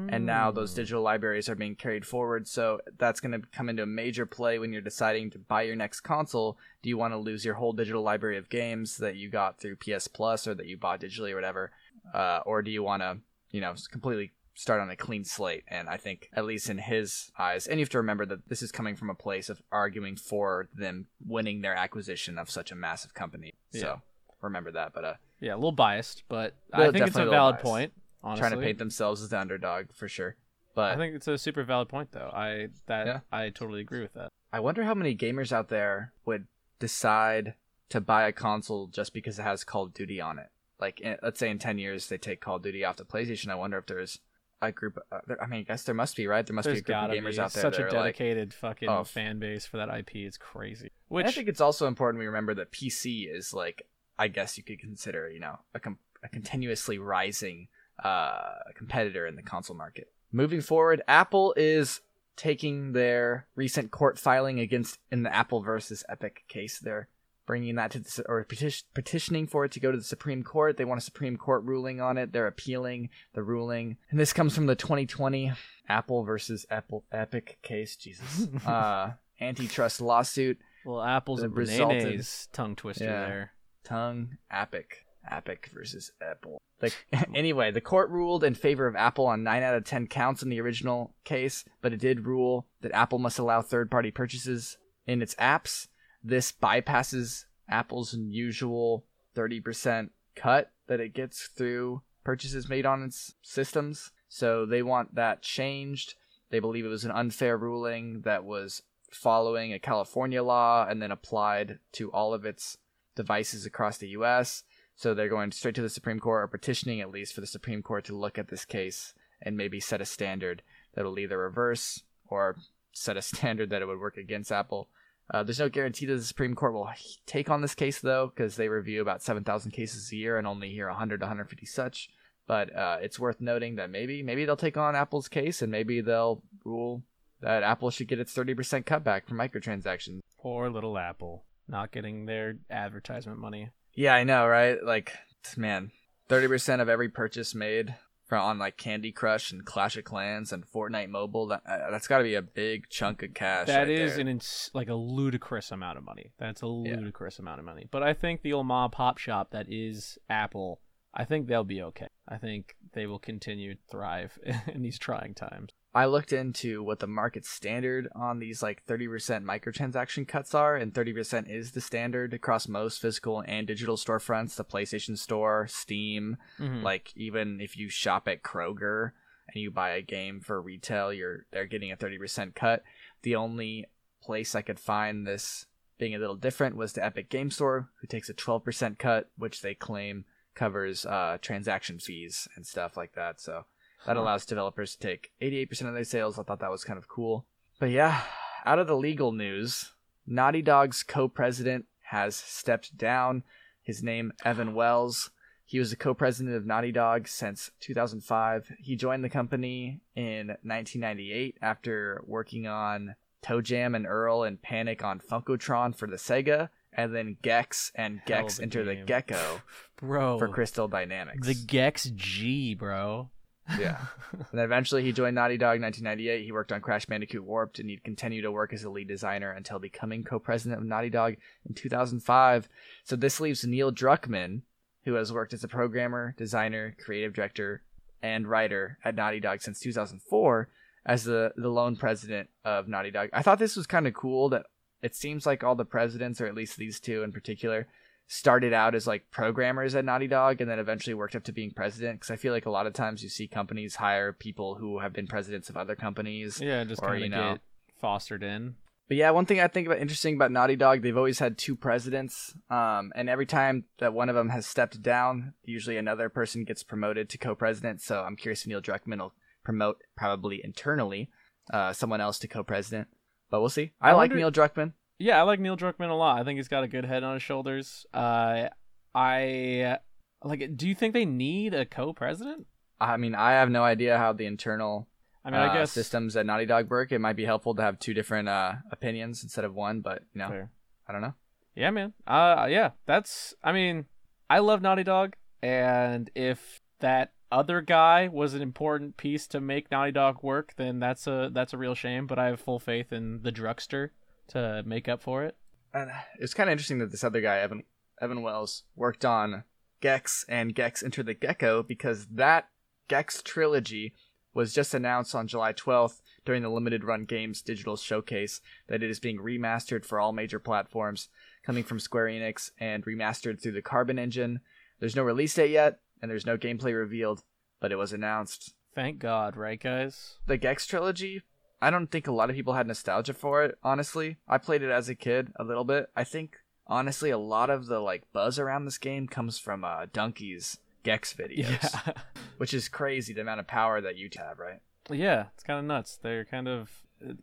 And 0.08 0.26
now 0.26 0.50
those 0.50 0.72
Mm. 0.72 0.76
digital 0.76 1.02
libraries 1.02 1.48
are 1.48 1.54
being 1.54 1.74
carried 1.74 2.06
forward 2.06 2.46
so 2.46 2.80
that's 2.98 3.20
going 3.20 3.32
to 3.40 3.48
come 3.48 3.68
into 3.70 3.82
a 3.82 3.86
major 3.86 4.26
play 4.26 4.58
when 4.58 4.72
you're 4.72 4.82
deciding 4.82 5.30
to 5.30 5.38
buy 5.38 5.62
your 5.62 5.76
next 5.76 6.02
console. 6.02 6.58
Do 6.82 6.90
you 6.90 6.98
want 6.98 7.14
to 7.14 7.18
lose 7.18 7.44
your 7.44 7.54
whole 7.54 7.72
digital 7.72 8.02
library 8.02 8.36
of 8.36 8.50
games 8.50 8.98
that 8.98 9.16
you 9.16 9.30
got 9.30 9.58
through 9.58 9.76
ps 9.76 10.06
plus 10.06 10.46
or 10.46 10.54
that 10.54 10.66
you 10.66 10.76
bought 10.76 11.00
digitally 11.00 11.32
or 11.32 11.36
whatever? 11.36 11.72
Uh, 12.12 12.40
or 12.44 12.60
do 12.60 12.70
you 12.70 12.82
want 12.82 13.02
to 13.02 13.18
you 13.50 13.60
know 13.62 13.74
completely 13.90 14.32
start 14.54 14.80
on 14.80 14.88
a 14.90 14.96
clean 14.96 15.24
slate 15.24 15.64
and 15.68 15.88
i 15.88 15.96
think 15.96 16.28
at 16.32 16.44
least 16.44 16.70
in 16.70 16.78
his 16.78 17.30
eyes 17.38 17.66
and 17.66 17.78
you 17.78 17.82
have 17.84 17.88
to 17.90 17.98
remember 17.98 18.24
that 18.24 18.48
this 18.48 18.62
is 18.62 18.70
coming 18.70 18.94
from 18.94 19.10
a 19.10 19.14
place 19.14 19.48
of 19.48 19.60
arguing 19.72 20.16
for 20.16 20.68
them 20.74 21.06
winning 21.26 21.60
their 21.60 21.74
acquisition 21.74 22.38
of 22.38 22.48
such 22.48 22.70
a 22.70 22.74
massive 22.74 23.12
company 23.14 23.52
Yeah. 23.72 23.80
so 23.80 24.02
remember 24.40 24.70
that 24.72 24.92
but 24.92 25.04
uh 25.04 25.14
Yeah, 25.40 25.54
a 25.54 25.56
little 25.56 25.72
biased, 25.72 26.22
but 26.28 26.54
I 26.72 26.90
think 26.92 27.06
it's 27.06 27.16
a 27.16 27.24
valid 27.26 27.56
biased. 27.56 27.64
point. 27.64 27.92
Honestly, 28.22 28.40
trying 28.48 28.58
to 28.60 28.64
paint 28.64 28.78
themselves 28.78 29.22
as 29.22 29.28
the 29.30 29.38
underdog 29.40 29.86
for 29.92 30.08
sure 30.08 30.36
but 30.74 30.92
I 30.92 30.96
think 30.96 31.14
it's 31.14 31.28
a 31.28 31.38
super 31.38 31.62
valid 31.62 31.88
point, 31.88 32.10
though. 32.12 32.30
I 32.34 32.68
that 32.86 33.06
Yeah. 33.06 33.20
I 33.30 33.50
totally 33.50 33.80
agree 33.80 34.00
with 34.02 34.14
that. 34.14 34.28
I 34.52 34.58
wonder 34.60 34.82
how 34.82 34.94
many 34.94 35.14
gamers 35.16 35.52
out 35.52 35.68
there 35.68 36.12
would 36.26 36.46
decide 36.80 37.54
to 37.90 38.00
buy 38.00 38.26
a 38.26 38.32
console 38.32 38.88
just 38.88 39.12
because 39.14 39.38
it 39.38 39.42
has 39.42 39.62
Call 39.64 39.84
of 39.84 39.94
Duty 39.94 40.20
on 40.20 40.38
it. 40.38 40.48
Like, 40.80 41.00
in, 41.00 41.16
let's 41.22 41.38
say 41.38 41.48
in 41.48 41.58
10 41.58 41.78
years 41.78 42.08
they 42.08 42.18
take 42.18 42.40
Call 42.40 42.56
of 42.56 42.62
Duty 42.62 42.84
off 42.84 42.96
the 42.96 43.04
PlayStation. 43.04 43.48
I 43.50 43.54
wonder 43.54 43.78
if 43.78 43.86
there's 43.86 44.18
a 44.62 44.72
group. 44.72 44.98
Uh, 45.10 45.20
there, 45.26 45.42
I 45.42 45.46
mean, 45.46 45.60
I 45.60 45.62
guess 45.62 45.84
there 45.84 45.94
must 45.94 46.16
be, 46.16 46.26
right? 46.26 46.46
There 46.46 46.54
must 46.54 46.66
There's 46.66 46.82
be 46.82 46.92
a 46.92 46.96
group 46.96 47.10
of 47.10 47.24
gamers 47.24 47.32
be 47.32 47.40
out 47.40 47.52
there 47.52 47.62
such 47.62 47.78
a 47.78 47.82
are 47.82 47.90
like. 47.90 47.92
dedicated 47.92 48.54
fucking 48.54 48.88
oh, 48.88 49.04
fan 49.04 49.38
base 49.38 49.66
for 49.66 49.76
that 49.78 49.88
IP. 49.88 50.16
It's 50.16 50.36
crazy. 50.36 50.90
Which 51.08 51.26
I 51.26 51.30
think 51.30 51.48
it's 51.48 51.60
also 51.60 51.86
important 51.86 52.20
we 52.20 52.26
remember 52.26 52.54
that 52.54 52.72
PC 52.72 53.32
is 53.32 53.52
like, 53.52 53.86
I 54.18 54.28
guess 54.28 54.56
you 54.56 54.64
could 54.64 54.78
consider, 54.78 55.30
you 55.30 55.40
know, 55.40 55.58
a, 55.74 55.80
com- 55.80 55.98
a 56.22 56.28
continuously 56.28 56.98
rising 56.98 57.68
uh, 58.02 58.54
competitor 58.74 59.26
in 59.26 59.36
the 59.36 59.42
console 59.42 59.76
market. 59.76 60.10
Moving 60.32 60.60
forward, 60.60 61.02
Apple 61.06 61.54
is 61.56 62.00
taking 62.36 62.92
their 62.92 63.46
recent 63.54 63.90
court 63.90 64.18
filing 64.18 64.58
against 64.58 64.98
in 65.10 65.22
the 65.22 65.34
Apple 65.34 65.62
versus 65.62 66.02
Epic 66.08 66.44
case. 66.48 66.80
They're 66.80 67.08
bringing 67.46 67.74
that 67.76 67.90
to 67.92 68.00
the, 68.00 68.24
or 68.28 68.42
petition, 68.44 68.86
petitioning 68.94 69.46
for 69.46 69.64
it 69.64 69.72
to 69.72 69.80
go 69.80 69.90
to 69.90 69.98
the 69.98 70.04
Supreme 70.04 70.42
Court. 70.42 70.76
They 70.76 70.84
want 70.84 71.00
a 71.00 71.04
Supreme 71.04 71.36
Court 71.36 71.62
ruling 71.64 72.00
on 72.00 72.16
it. 72.18 72.32
They're 72.32 72.46
appealing 72.46 73.10
the 73.34 73.42
ruling, 73.42 73.96
and 74.10 74.18
this 74.20 74.32
comes 74.32 74.54
from 74.54 74.66
the 74.66 74.74
2020 74.76 75.52
Apple 75.88 76.24
versus 76.24 76.64
Apple 76.70 77.04
Epic 77.12 77.58
case. 77.62 77.96
Jesus, 77.96 78.48
uh, 78.66 79.12
antitrust 79.40 80.00
lawsuit. 80.00 80.58
well, 80.84 81.02
apples 81.02 81.42
and 81.42 81.54
resulted- 81.56 82.26
tongue 82.52 82.76
twister 82.76 83.04
Yeah. 83.04 83.26
there. 83.26 83.50
tongue 83.84 84.36
epic 84.50 85.04
epic 85.30 85.70
versus 85.74 86.12
apple 86.22 86.60
the, 86.80 86.92
anyway 87.34 87.70
the 87.70 87.80
court 87.80 88.10
ruled 88.10 88.44
in 88.44 88.54
favor 88.54 88.86
of 88.86 88.94
apple 88.94 89.26
on 89.26 89.42
9 89.42 89.62
out 89.62 89.74
of 89.74 89.84
10 89.84 90.06
counts 90.06 90.42
in 90.42 90.50
the 90.50 90.60
original 90.60 91.14
case 91.24 91.64
but 91.80 91.92
it 91.92 91.98
did 92.00 92.26
rule 92.26 92.66
that 92.82 92.92
apple 92.92 93.18
must 93.18 93.38
allow 93.38 93.60
third-party 93.62 94.10
purchases 94.10 94.76
in 95.06 95.20
its 95.22 95.34
apps 95.36 95.88
this 96.24 96.50
bypasses 96.50 97.44
apple's 97.68 98.14
usual 98.14 99.04
30% 99.36 100.10
cut 100.34 100.72
that 100.86 101.00
it 101.00 101.14
gets 101.14 101.46
through 101.46 102.02
purchases 102.24 102.68
made 102.68 102.86
on 102.86 103.02
its 103.02 103.34
systems 103.42 104.10
so 104.28 104.66
they 104.66 104.82
want 104.82 105.14
that 105.14 105.42
changed 105.42 106.14
they 106.50 106.58
believe 106.58 106.84
it 106.84 106.88
was 106.88 107.04
an 107.04 107.10
unfair 107.10 107.56
ruling 107.56 108.22
that 108.22 108.44
was 108.44 108.82
following 109.10 109.72
a 109.72 109.78
california 109.78 110.42
law 110.42 110.86
and 110.88 111.00
then 111.00 111.12
applied 111.12 111.78
to 111.92 112.10
all 112.10 112.34
of 112.34 112.44
its 112.44 112.78
devices 113.14 113.66
across 113.66 113.98
the 113.98 114.08
US. 114.08 114.64
So 114.96 115.14
they're 115.14 115.28
going 115.28 115.52
straight 115.52 115.74
to 115.76 115.82
the 115.82 115.88
Supreme 115.88 116.20
Court 116.20 116.44
or 116.44 116.48
petitioning 116.48 117.00
at 117.00 117.10
least 117.10 117.34
for 117.34 117.40
the 117.40 117.46
Supreme 117.46 117.82
Court 117.82 118.04
to 118.06 118.16
look 118.16 118.38
at 118.38 118.48
this 118.48 118.64
case 118.64 119.14
and 119.42 119.56
maybe 119.56 119.80
set 119.80 120.00
a 120.00 120.06
standard 120.06 120.62
that'll 120.94 121.18
either 121.18 121.38
reverse 121.38 122.02
or 122.26 122.56
set 122.92 123.16
a 123.16 123.22
standard 123.22 123.70
that 123.70 123.82
it 123.82 123.86
would 123.86 124.00
work 124.00 124.16
against 124.16 124.52
Apple. 124.52 124.88
Uh, 125.32 125.42
there's 125.42 125.58
no 125.58 125.68
guarantee 125.68 126.06
that 126.06 126.16
the 126.16 126.22
Supreme 126.22 126.54
Court 126.54 126.74
will 126.74 126.90
take 127.26 127.48
on 127.48 127.62
this 127.62 127.74
case 127.74 128.00
though, 128.00 128.30
because 128.34 128.56
they 128.56 128.68
review 128.68 129.00
about 129.00 129.22
7,000 129.22 129.70
cases 129.70 130.10
a 130.12 130.16
year 130.16 130.36
and 130.36 130.46
only 130.46 130.70
hear 130.70 130.88
100 130.88 131.20
to 131.20 131.24
150 131.24 131.66
such. 131.66 132.10
But 132.46 132.74
uh, 132.76 132.98
it's 133.00 133.18
worth 133.18 133.40
noting 133.40 133.76
that 133.76 133.90
maybe 133.90 134.22
maybe 134.22 134.44
they'll 134.44 134.56
take 134.56 134.76
on 134.76 134.94
Apple's 134.94 135.28
case 135.28 135.62
and 135.62 135.72
maybe 135.72 136.02
they'll 136.02 136.42
rule 136.64 137.02
that 137.40 137.62
Apple 137.62 137.90
should 137.90 138.08
get 138.08 138.18
its 138.18 138.34
30% 138.34 138.84
cutback 138.84 139.26
for 139.26 139.34
microtransactions. 139.34 140.20
Poor 140.38 140.68
little 140.68 140.98
Apple, 140.98 141.44
not 141.66 141.90
getting 141.90 142.26
their 142.26 142.56
advertisement 142.70 143.38
money. 143.38 143.70
Yeah, 143.94 144.14
I 144.14 144.24
know, 144.24 144.46
right? 144.46 144.82
Like, 144.82 145.12
man, 145.56 145.92
thirty 146.28 146.48
percent 146.48 146.82
of 146.82 146.88
every 146.88 147.08
purchase 147.08 147.54
made 147.54 147.94
on 148.36 148.58
like 148.58 148.76
Candy 148.76 149.12
Crush 149.12 149.50
and 149.52 149.64
Clash 149.64 149.96
of 149.96 150.04
Clans 150.04 150.52
and 150.52 150.64
Fortnite 150.66 151.08
Mobile. 151.08 151.46
That 151.48 151.62
uh, 151.68 151.90
that's 151.90 152.06
got 152.08 152.18
to 152.18 152.24
be 152.24 152.34
a 152.34 152.42
big 152.42 152.88
chunk 152.88 153.22
of 153.22 153.34
cash. 153.34 153.66
That 153.66 153.80
right 153.88 153.90
is 153.90 154.12
there. 154.12 154.20
an 154.20 154.28
ins- 154.28 154.70
like 154.74 154.88
a 154.88 154.94
ludicrous 154.94 155.70
amount 155.70 155.98
of 155.98 156.04
money. 156.04 156.32
That's 156.38 156.62
a 156.62 156.66
Yeah. 156.66 156.96
ludicrous 156.96 157.38
amount 157.38 157.60
of 157.60 157.64
money. 157.66 157.86
But 157.90 158.02
I 158.02 158.14
think 158.14 158.42
the 158.42 158.52
old 158.52 158.66
mom 158.66 158.90
pop 158.90 159.18
shop 159.18 159.50
that 159.52 159.66
is 159.68 160.18
Apple, 160.28 160.80
I 161.14 161.24
think 161.24 161.46
they'll 161.46 161.64
be 161.64 161.82
okay. 161.82 162.08
I 162.28 162.38
think 162.38 162.74
they 162.92 163.06
will 163.06 163.18
continue 163.18 163.74
to 163.74 163.80
thrive 163.90 164.38
in 164.72 164.82
these 164.82 164.98
trying 164.98 165.34
times. 165.34 165.70
I 165.94 166.06
looked 166.06 166.32
into 166.32 166.82
what 166.82 166.98
the 166.98 167.06
market 167.06 167.44
standard 167.44 168.08
on 168.16 168.40
these 168.40 168.62
like 168.62 168.84
30% 168.86 169.44
microtransaction 169.44 170.26
cuts 170.26 170.52
are, 170.54 170.74
and 170.76 170.92
30% 170.92 171.48
is 171.48 171.70
the 171.72 171.80
standard 171.80 172.34
across 172.34 172.66
most 172.66 173.00
physical 173.00 173.44
and 173.46 173.66
digital 173.66 173.96
storefronts, 173.96 174.56
the 174.56 174.64
PlayStation 174.64 175.16
Store, 175.16 175.66
Steam, 175.68 176.36
Mhm. 176.58 176.82
like 176.82 177.16
even 177.16 177.60
if 177.60 177.76
you 177.76 177.88
shop 177.88 178.26
at 178.26 178.42
Kroger 178.42 179.12
and 179.46 179.62
you 179.62 179.70
buy 179.70 179.90
a 179.90 180.02
game 180.02 180.40
for 180.40 180.60
retail, 180.60 181.12
you're 181.12 181.46
they're 181.52 181.66
getting 181.66 181.92
a 181.92 181.96
30% 181.96 182.54
cut. 182.56 182.82
The 183.22 183.36
only 183.36 183.86
place 184.20 184.54
I 184.54 184.62
could 184.62 184.80
find 184.80 185.26
this 185.26 185.66
being 185.96 186.14
a 186.14 186.18
little 186.18 186.34
different 186.34 186.74
was 186.74 186.94
the 186.94 187.04
Epic 187.04 187.28
Game 187.28 187.50
Store, 187.52 187.88
who 188.00 188.08
takes 188.08 188.28
a 188.28 188.34
12% 188.34 188.98
cut, 188.98 189.30
which 189.36 189.62
they 189.62 189.74
claim 189.74 190.24
covers 190.54 191.06
uh, 191.06 191.38
transaction 191.40 191.98
fees 192.00 192.48
and 192.56 192.66
stuff 192.66 192.96
like 192.96 193.12
that. 193.14 193.40
So 193.40 193.66
that 194.06 194.16
allows 194.16 194.44
developers 194.46 194.96
to 194.96 194.98
take 194.98 195.30
88% 195.40 195.88
of 195.88 195.94
their 195.94 196.04
sales. 196.04 196.38
I 196.38 196.42
thought 196.42 196.60
that 196.60 196.70
was 196.70 196.84
kind 196.84 196.98
of 196.98 197.08
cool. 197.08 197.46
But 197.78 197.90
yeah, 197.90 198.22
out 198.64 198.78
of 198.78 198.86
the 198.86 198.96
legal 198.96 199.32
news, 199.32 199.92
Naughty 200.26 200.62
Dog's 200.62 201.02
co-president 201.02 201.86
has 202.02 202.36
stepped 202.36 202.96
down. 202.96 203.42
His 203.82 204.02
name 204.02 204.32
Evan 204.44 204.74
Wells. 204.74 205.30
He 205.66 205.78
was 205.78 205.90
the 205.90 205.96
co-president 205.96 206.54
of 206.56 206.66
Naughty 206.66 206.92
Dog 206.92 207.26
since 207.26 207.70
2005. 207.80 208.72
He 208.78 208.96
joined 208.96 209.24
the 209.24 209.30
company 209.30 210.00
in 210.14 210.48
1998 210.62 211.56
after 211.62 212.22
working 212.26 212.66
on 212.66 213.16
ToeJam 213.42 213.96
and 213.96 214.06
Earl 214.06 214.42
and 214.42 214.60
Panic 214.60 215.02
on 215.04 215.20
Funkotron 215.20 215.94
for 215.94 216.06
the 216.06 216.16
Sega, 216.16 216.68
and 216.92 217.14
then 217.14 217.36
Gex 217.42 217.92
and 217.94 218.20
Gex 218.26 218.60
Enter 218.60 218.84
the. 218.84 218.96
Gecko 218.96 219.62
bro. 219.96 220.38
for 220.38 220.48
Crystal 220.48 220.88
Dynamics. 220.88 221.46
the 221.46 221.54
Gex 221.54 222.10
G, 222.14 222.74
bro. 222.74 223.30
Yeah. 223.78 223.98
and 224.32 224.46
then 224.52 224.64
eventually 224.64 225.02
he 225.02 225.12
joined 225.12 225.34
Naughty 225.34 225.56
Dog 225.56 225.76
in 225.76 225.82
1998. 225.82 226.44
He 226.44 226.52
worked 226.52 226.72
on 226.72 226.80
Crash 226.80 227.06
Bandicoot 227.06 227.44
Warped, 227.44 227.78
and 227.78 227.88
he'd 227.88 228.04
continue 228.04 228.42
to 228.42 228.52
work 228.52 228.72
as 228.72 228.84
a 228.84 228.90
lead 228.90 229.08
designer 229.08 229.52
until 229.52 229.78
becoming 229.78 230.24
co-president 230.24 230.80
of 230.80 230.86
Naughty 230.86 231.10
Dog 231.10 231.36
in 231.68 231.74
2005. 231.74 232.68
So 233.04 233.16
this 233.16 233.40
leaves 233.40 233.64
Neil 233.64 233.92
Druckmann, 233.92 234.62
who 235.04 235.14
has 235.14 235.32
worked 235.32 235.52
as 235.52 235.64
a 235.64 235.68
programmer, 235.68 236.34
designer, 236.36 236.96
creative 237.02 237.32
director, 237.32 237.82
and 238.22 238.46
writer 238.46 238.98
at 239.04 239.14
Naughty 239.14 239.40
Dog 239.40 239.60
since 239.60 239.80
2004, 239.80 240.68
as 241.06 241.24
the 241.24 241.52
the 241.56 241.68
lone 241.68 241.96
president 241.96 242.48
of 242.64 242.88
Naughty 242.88 243.10
Dog. 243.10 243.28
I 243.32 243.42
thought 243.42 243.58
this 243.58 243.76
was 243.76 243.86
kind 243.86 244.06
of 244.06 244.14
cool 244.14 244.48
that 244.50 244.66
it 245.02 245.14
seems 245.14 245.44
like 245.44 245.62
all 245.62 245.74
the 245.74 245.84
presidents, 245.84 246.40
or 246.40 246.46
at 246.46 246.54
least 246.54 246.78
these 246.78 246.98
two 246.98 247.22
in 247.22 247.32
particular, 247.32 247.86
started 248.26 248.72
out 248.72 248.94
as 248.94 249.06
like 249.06 249.30
programmers 249.30 249.94
at 249.94 250.04
Naughty 250.04 250.26
Dog 250.26 250.60
and 250.60 250.70
then 250.70 250.78
eventually 250.78 251.14
worked 251.14 251.36
up 251.36 251.44
to 251.44 251.52
being 251.52 251.70
president. 251.72 252.20
Because 252.20 252.30
I 252.30 252.36
feel 252.36 252.52
like 252.52 252.66
a 252.66 252.70
lot 252.70 252.86
of 252.86 252.92
times 252.94 253.22
you 253.22 253.28
see 253.28 253.46
companies 253.46 253.96
hire 253.96 254.32
people 254.32 254.76
who 254.76 255.00
have 255.00 255.12
been 255.12 255.26
presidents 255.26 255.68
of 255.68 255.76
other 255.76 255.94
companies. 255.94 256.60
Yeah, 256.60 256.84
just 256.84 257.02
Or, 257.02 257.08
kind 257.08 257.20
you 257.20 257.24
of 257.26 257.30
know. 257.30 257.52
get 257.52 257.60
fostered 258.00 258.42
in. 258.42 258.76
But 259.06 259.18
yeah, 259.18 259.30
one 259.32 259.44
thing 259.44 259.60
I 259.60 259.68
think 259.68 259.86
about 259.86 259.98
interesting 259.98 260.34
about 260.34 260.50
Naughty 260.50 260.76
Dog, 260.76 261.02
they've 261.02 261.16
always 261.16 261.38
had 261.38 261.58
two 261.58 261.76
presidents, 261.76 262.54
um, 262.70 263.12
and 263.14 263.28
every 263.28 263.44
time 263.44 263.84
that 263.98 264.14
one 264.14 264.30
of 264.30 264.34
them 264.34 264.48
has 264.48 264.64
stepped 264.66 265.02
down, 265.02 265.52
usually 265.62 265.98
another 265.98 266.30
person 266.30 266.64
gets 266.64 266.82
promoted 266.82 267.28
to 267.28 267.36
co-president. 267.36 268.00
So 268.00 268.22
I'm 268.22 268.34
curious 268.34 268.62
if 268.62 268.68
Neil 268.68 268.80
Druckmann 268.80 269.18
will 269.18 269.34
promote 269.62 269.98
probably 270.16 270.62
internally 270.64 271.28
uh, 271.70 271.92
someone 271.92 272.22
else 272.22 272.38
to 272.38 272.48
co-president, 272.48 273.08
but 273.50 273.60
we'll 273.60 273.68
see. 273.68 273.92
I, 274.00 274.08
I 274.08 274.12
like 274.12 274.30
wonder- 274.30 274.36
Neil 274.36 274.50
Druckmann. 274.50 274.94
Yeah, 275.18 275.38
I 275.38 275.42
like 275.42 275.60
Neil 275.60 275.76
Druckmann 275.76 276.10
a 276.10 276.14
lot. 276.14 276.40
I 276.40 276.44
think 276.44 276.58
he's 276.58 276.68
got 276.68 276.84
a 276.84 276.88
good 276.88 277.04
head 277.04 277.22
on 277.22 277.34
his 277.34 277.42
shoulders. 277.42 278.04
Uh, 278.12 278.68
I 279.14 279.98
like. 280.42 280.76
Do 280.76 280.88
you 280.88 280.94
think 280.94 281.14
they 281.14 281.24
need 281.24 281.74
a 281.74 281.86
co-president? 281.86 282.66
I 283.00 283.16
mean, 283.16 283.34
I 283.34 283.52
have 283.52 283.70
no 283.70 283.84
idea 283.84 284.18
how 284.18 284.32
the 284.32 284.46
internal 284.46 285.08
I 285.44 285.50
mean, 285.50 285.60
uh, 285.60 285.64
I 285.64 285.74
guess 285.74 285.92
systems 285.92 286.36
at 286.36 286.46
Naughty 286.46 286.66
Dog 286.66 286.90
work. 286.90 287.12
It 287.12 287.20
might 287.20 287.36
be 287.36 287.44
helpful 287.44 287.74
to 287.74 287.82
have 287.82 287.98
two 287.98 288.14
different 288.14 288.48
uh, 288.48 288.74
opinions 288.90 289.42
instead 289.42 289.64
of 289.64 289.74
one, 289.74 290.00
but 290.00 290.22
you 290.32 290.38
know, 290.38 290.48
Fair. 290.48 290.70
I 291.06 291.12
don't 291.12 291.22
know. 291.22 291.34
Yeah, 291.74 291.90
man. 291.90 292.14
Uh, 292.26 292.66
yeah. 292.70 292.90
That's. 293.06 293.54
I 293.62 293.72
mean, 293.72 294.06
I 294.48 294.60
love 294.60 294.80
Naughty 294.80 295.04
Dog, 295.04 295.34
and 295.62 296.30
if 296.34 296.80
that 297.00 297.32
other 297.52 297.82
guy 297.82 298.28
was 298.28 298.54
an 298.54 298.62
important 298.62 299.16
piece 299.16 299.46
to 299.48 299.60
make 299.60 299.90
Naughty 299.90 300.12
Dog 300.12 300.42
work, 300.42 300.72
then 300.76 300.98
that's 300.98 301.26
a 301.26 301.50
that's 301.52 301.74
a 301.74 301.78
real 301.78 301.94
shame. 301.94 302.26
But 302.26 302.38
I 302.38 302.46
have 302.46 302.60
full 302.60 302.78
faith 302.78 303.12
in 303.12 303.42
the 303.42 303.52
Drugster 303.52 304.10
to 304.48 304.82
make 304.84 305.08
up 305.08 305.22
for 305.22 305.44
it. 305.44 305.56
And 305.92 306.10
it's 306.38 306.54
kind 306.54 306.68
of 306.68 306.72
interesting 306.72 306.98
that 306.98 307.10
this 307.10 307.24
other 307.24 307.40
guy, 307.40 307.58
Evan 307.58 307.84
Evan 308.20 308.42
Wells, 308.42 308.84
worked 308.96 309.24
on 309.24 309.64
Gex 310.00 310.44
and 310.48 310.74
Gex 310.74 311.02
Enter 311.02 311.22
the 311.22 311.34
Gecko 311.34 311.82
because 311.82 312.26
that 312.26 312.68
Gex 313.08 313.42
trilogy 313.42 314.14
was 314.54 314.72
just 314.72 314.94
announced 314.94 315.34
on 315.34 315.48
July 315.48 315.72
12th 315.72 316.20
during 316.44 316.62
the 316.62 316.70
limited 316.70 317.04
run 317.04 317.24
games 317.24 317.60
digital 317.60 317.96
showcase 317.96 318.60
that 318.86 319.02
it 319.02 319.10
is 319.10 319.18
being 319.18 319.38
remastered 319.38 320.04
for 320.04 320.20
all 320.20 320.32
major 320.32 320.60
platforms, 320.60 321.28
coming 321.64 321.82
from 321.82 321.98
Square 321.98 322.26
Enix 322.26 322.70
and 322.78 323.04
remastered 323.04 323.60
through 323.60 323.72
the 323.72 323.82
Carbon 323.82 324.18
engine. 324.18 324.60
There's 325.00 325.16
no 325.16 325.22
release 325.22 325.54
date 325.54 325.70
yet, 325.70 325.98
and 326.22 326.30
there's 326.30 326.46
no 326.46 326.56
gameplay 326.56 326.94
revealed, 326.94 327.42
but 327.80 327.90
it 327.90 327.96
was 327.96 328.12
announced. 328.12 328.74
Thank 328.94 329.18
God, 329.18 329.56
right, 329.56 329.80
guys? 329.80 330.36
The 330.46 330.56
Gex 330.56 330.86
trilogy, 330.86 331.42
I 331.82 331.90
don't 331.90 332.10
think 332.10 332.26
a 332.26 332.32
lot 332.32 332.50
of 332.50 332.56
people 332.56 332.74
had 332.74 332.86
nostalgia 332.86 333.34
for 333.34 333.62
it, 333.62 333.76
honestly. 333.82 334.36
I 334.48 334.58
played 334.58 334.82
it 334.82 334.90
as 334.90 335.08
a 335.08 335.14
kid 335.14 335.52
a 335.56 335.64
little 335.64 335.84
bit. 335.84 336.08
I 336.16 336.24
think 336.24 336.56
honestly 336.86 337.30
a 337.30 337.38
lot 337.38 337.70
of 337.70 337.86
the 337.86 337.98
like 338.00 338.22
buzz 338.32 338.58
around 338.58 338.84
this 338.84 338.98
game 338.98 339.26
comes 339.26 339.58
from 339.58 339.84
uh 339.84 340.06
Dunkey's 340.06 340.78
Gex 341.02 341.34
videos, 341.34 341.92
Yeah, 342.06 342.12
which 342.56 342.72
is 342.72 342.88
crazy 342.88 343.34
the 343.34 343.42
amount 343.42 343.60
of 343.60 343.66
power 343.66 344.00
that 344.00 344.16
you 344.16 344.28
have, 344.38 344.58
right? 344.58 344.80
yeah. 345.10 345.46
It's 345.54 345.62
kind 345.62 345.78
of 345.78 345.84
nuts. 345.84 346.18
They're 346.22 346.46
kind 346.46 346.66
of 346.68 346.90
uh, 347.26 347.34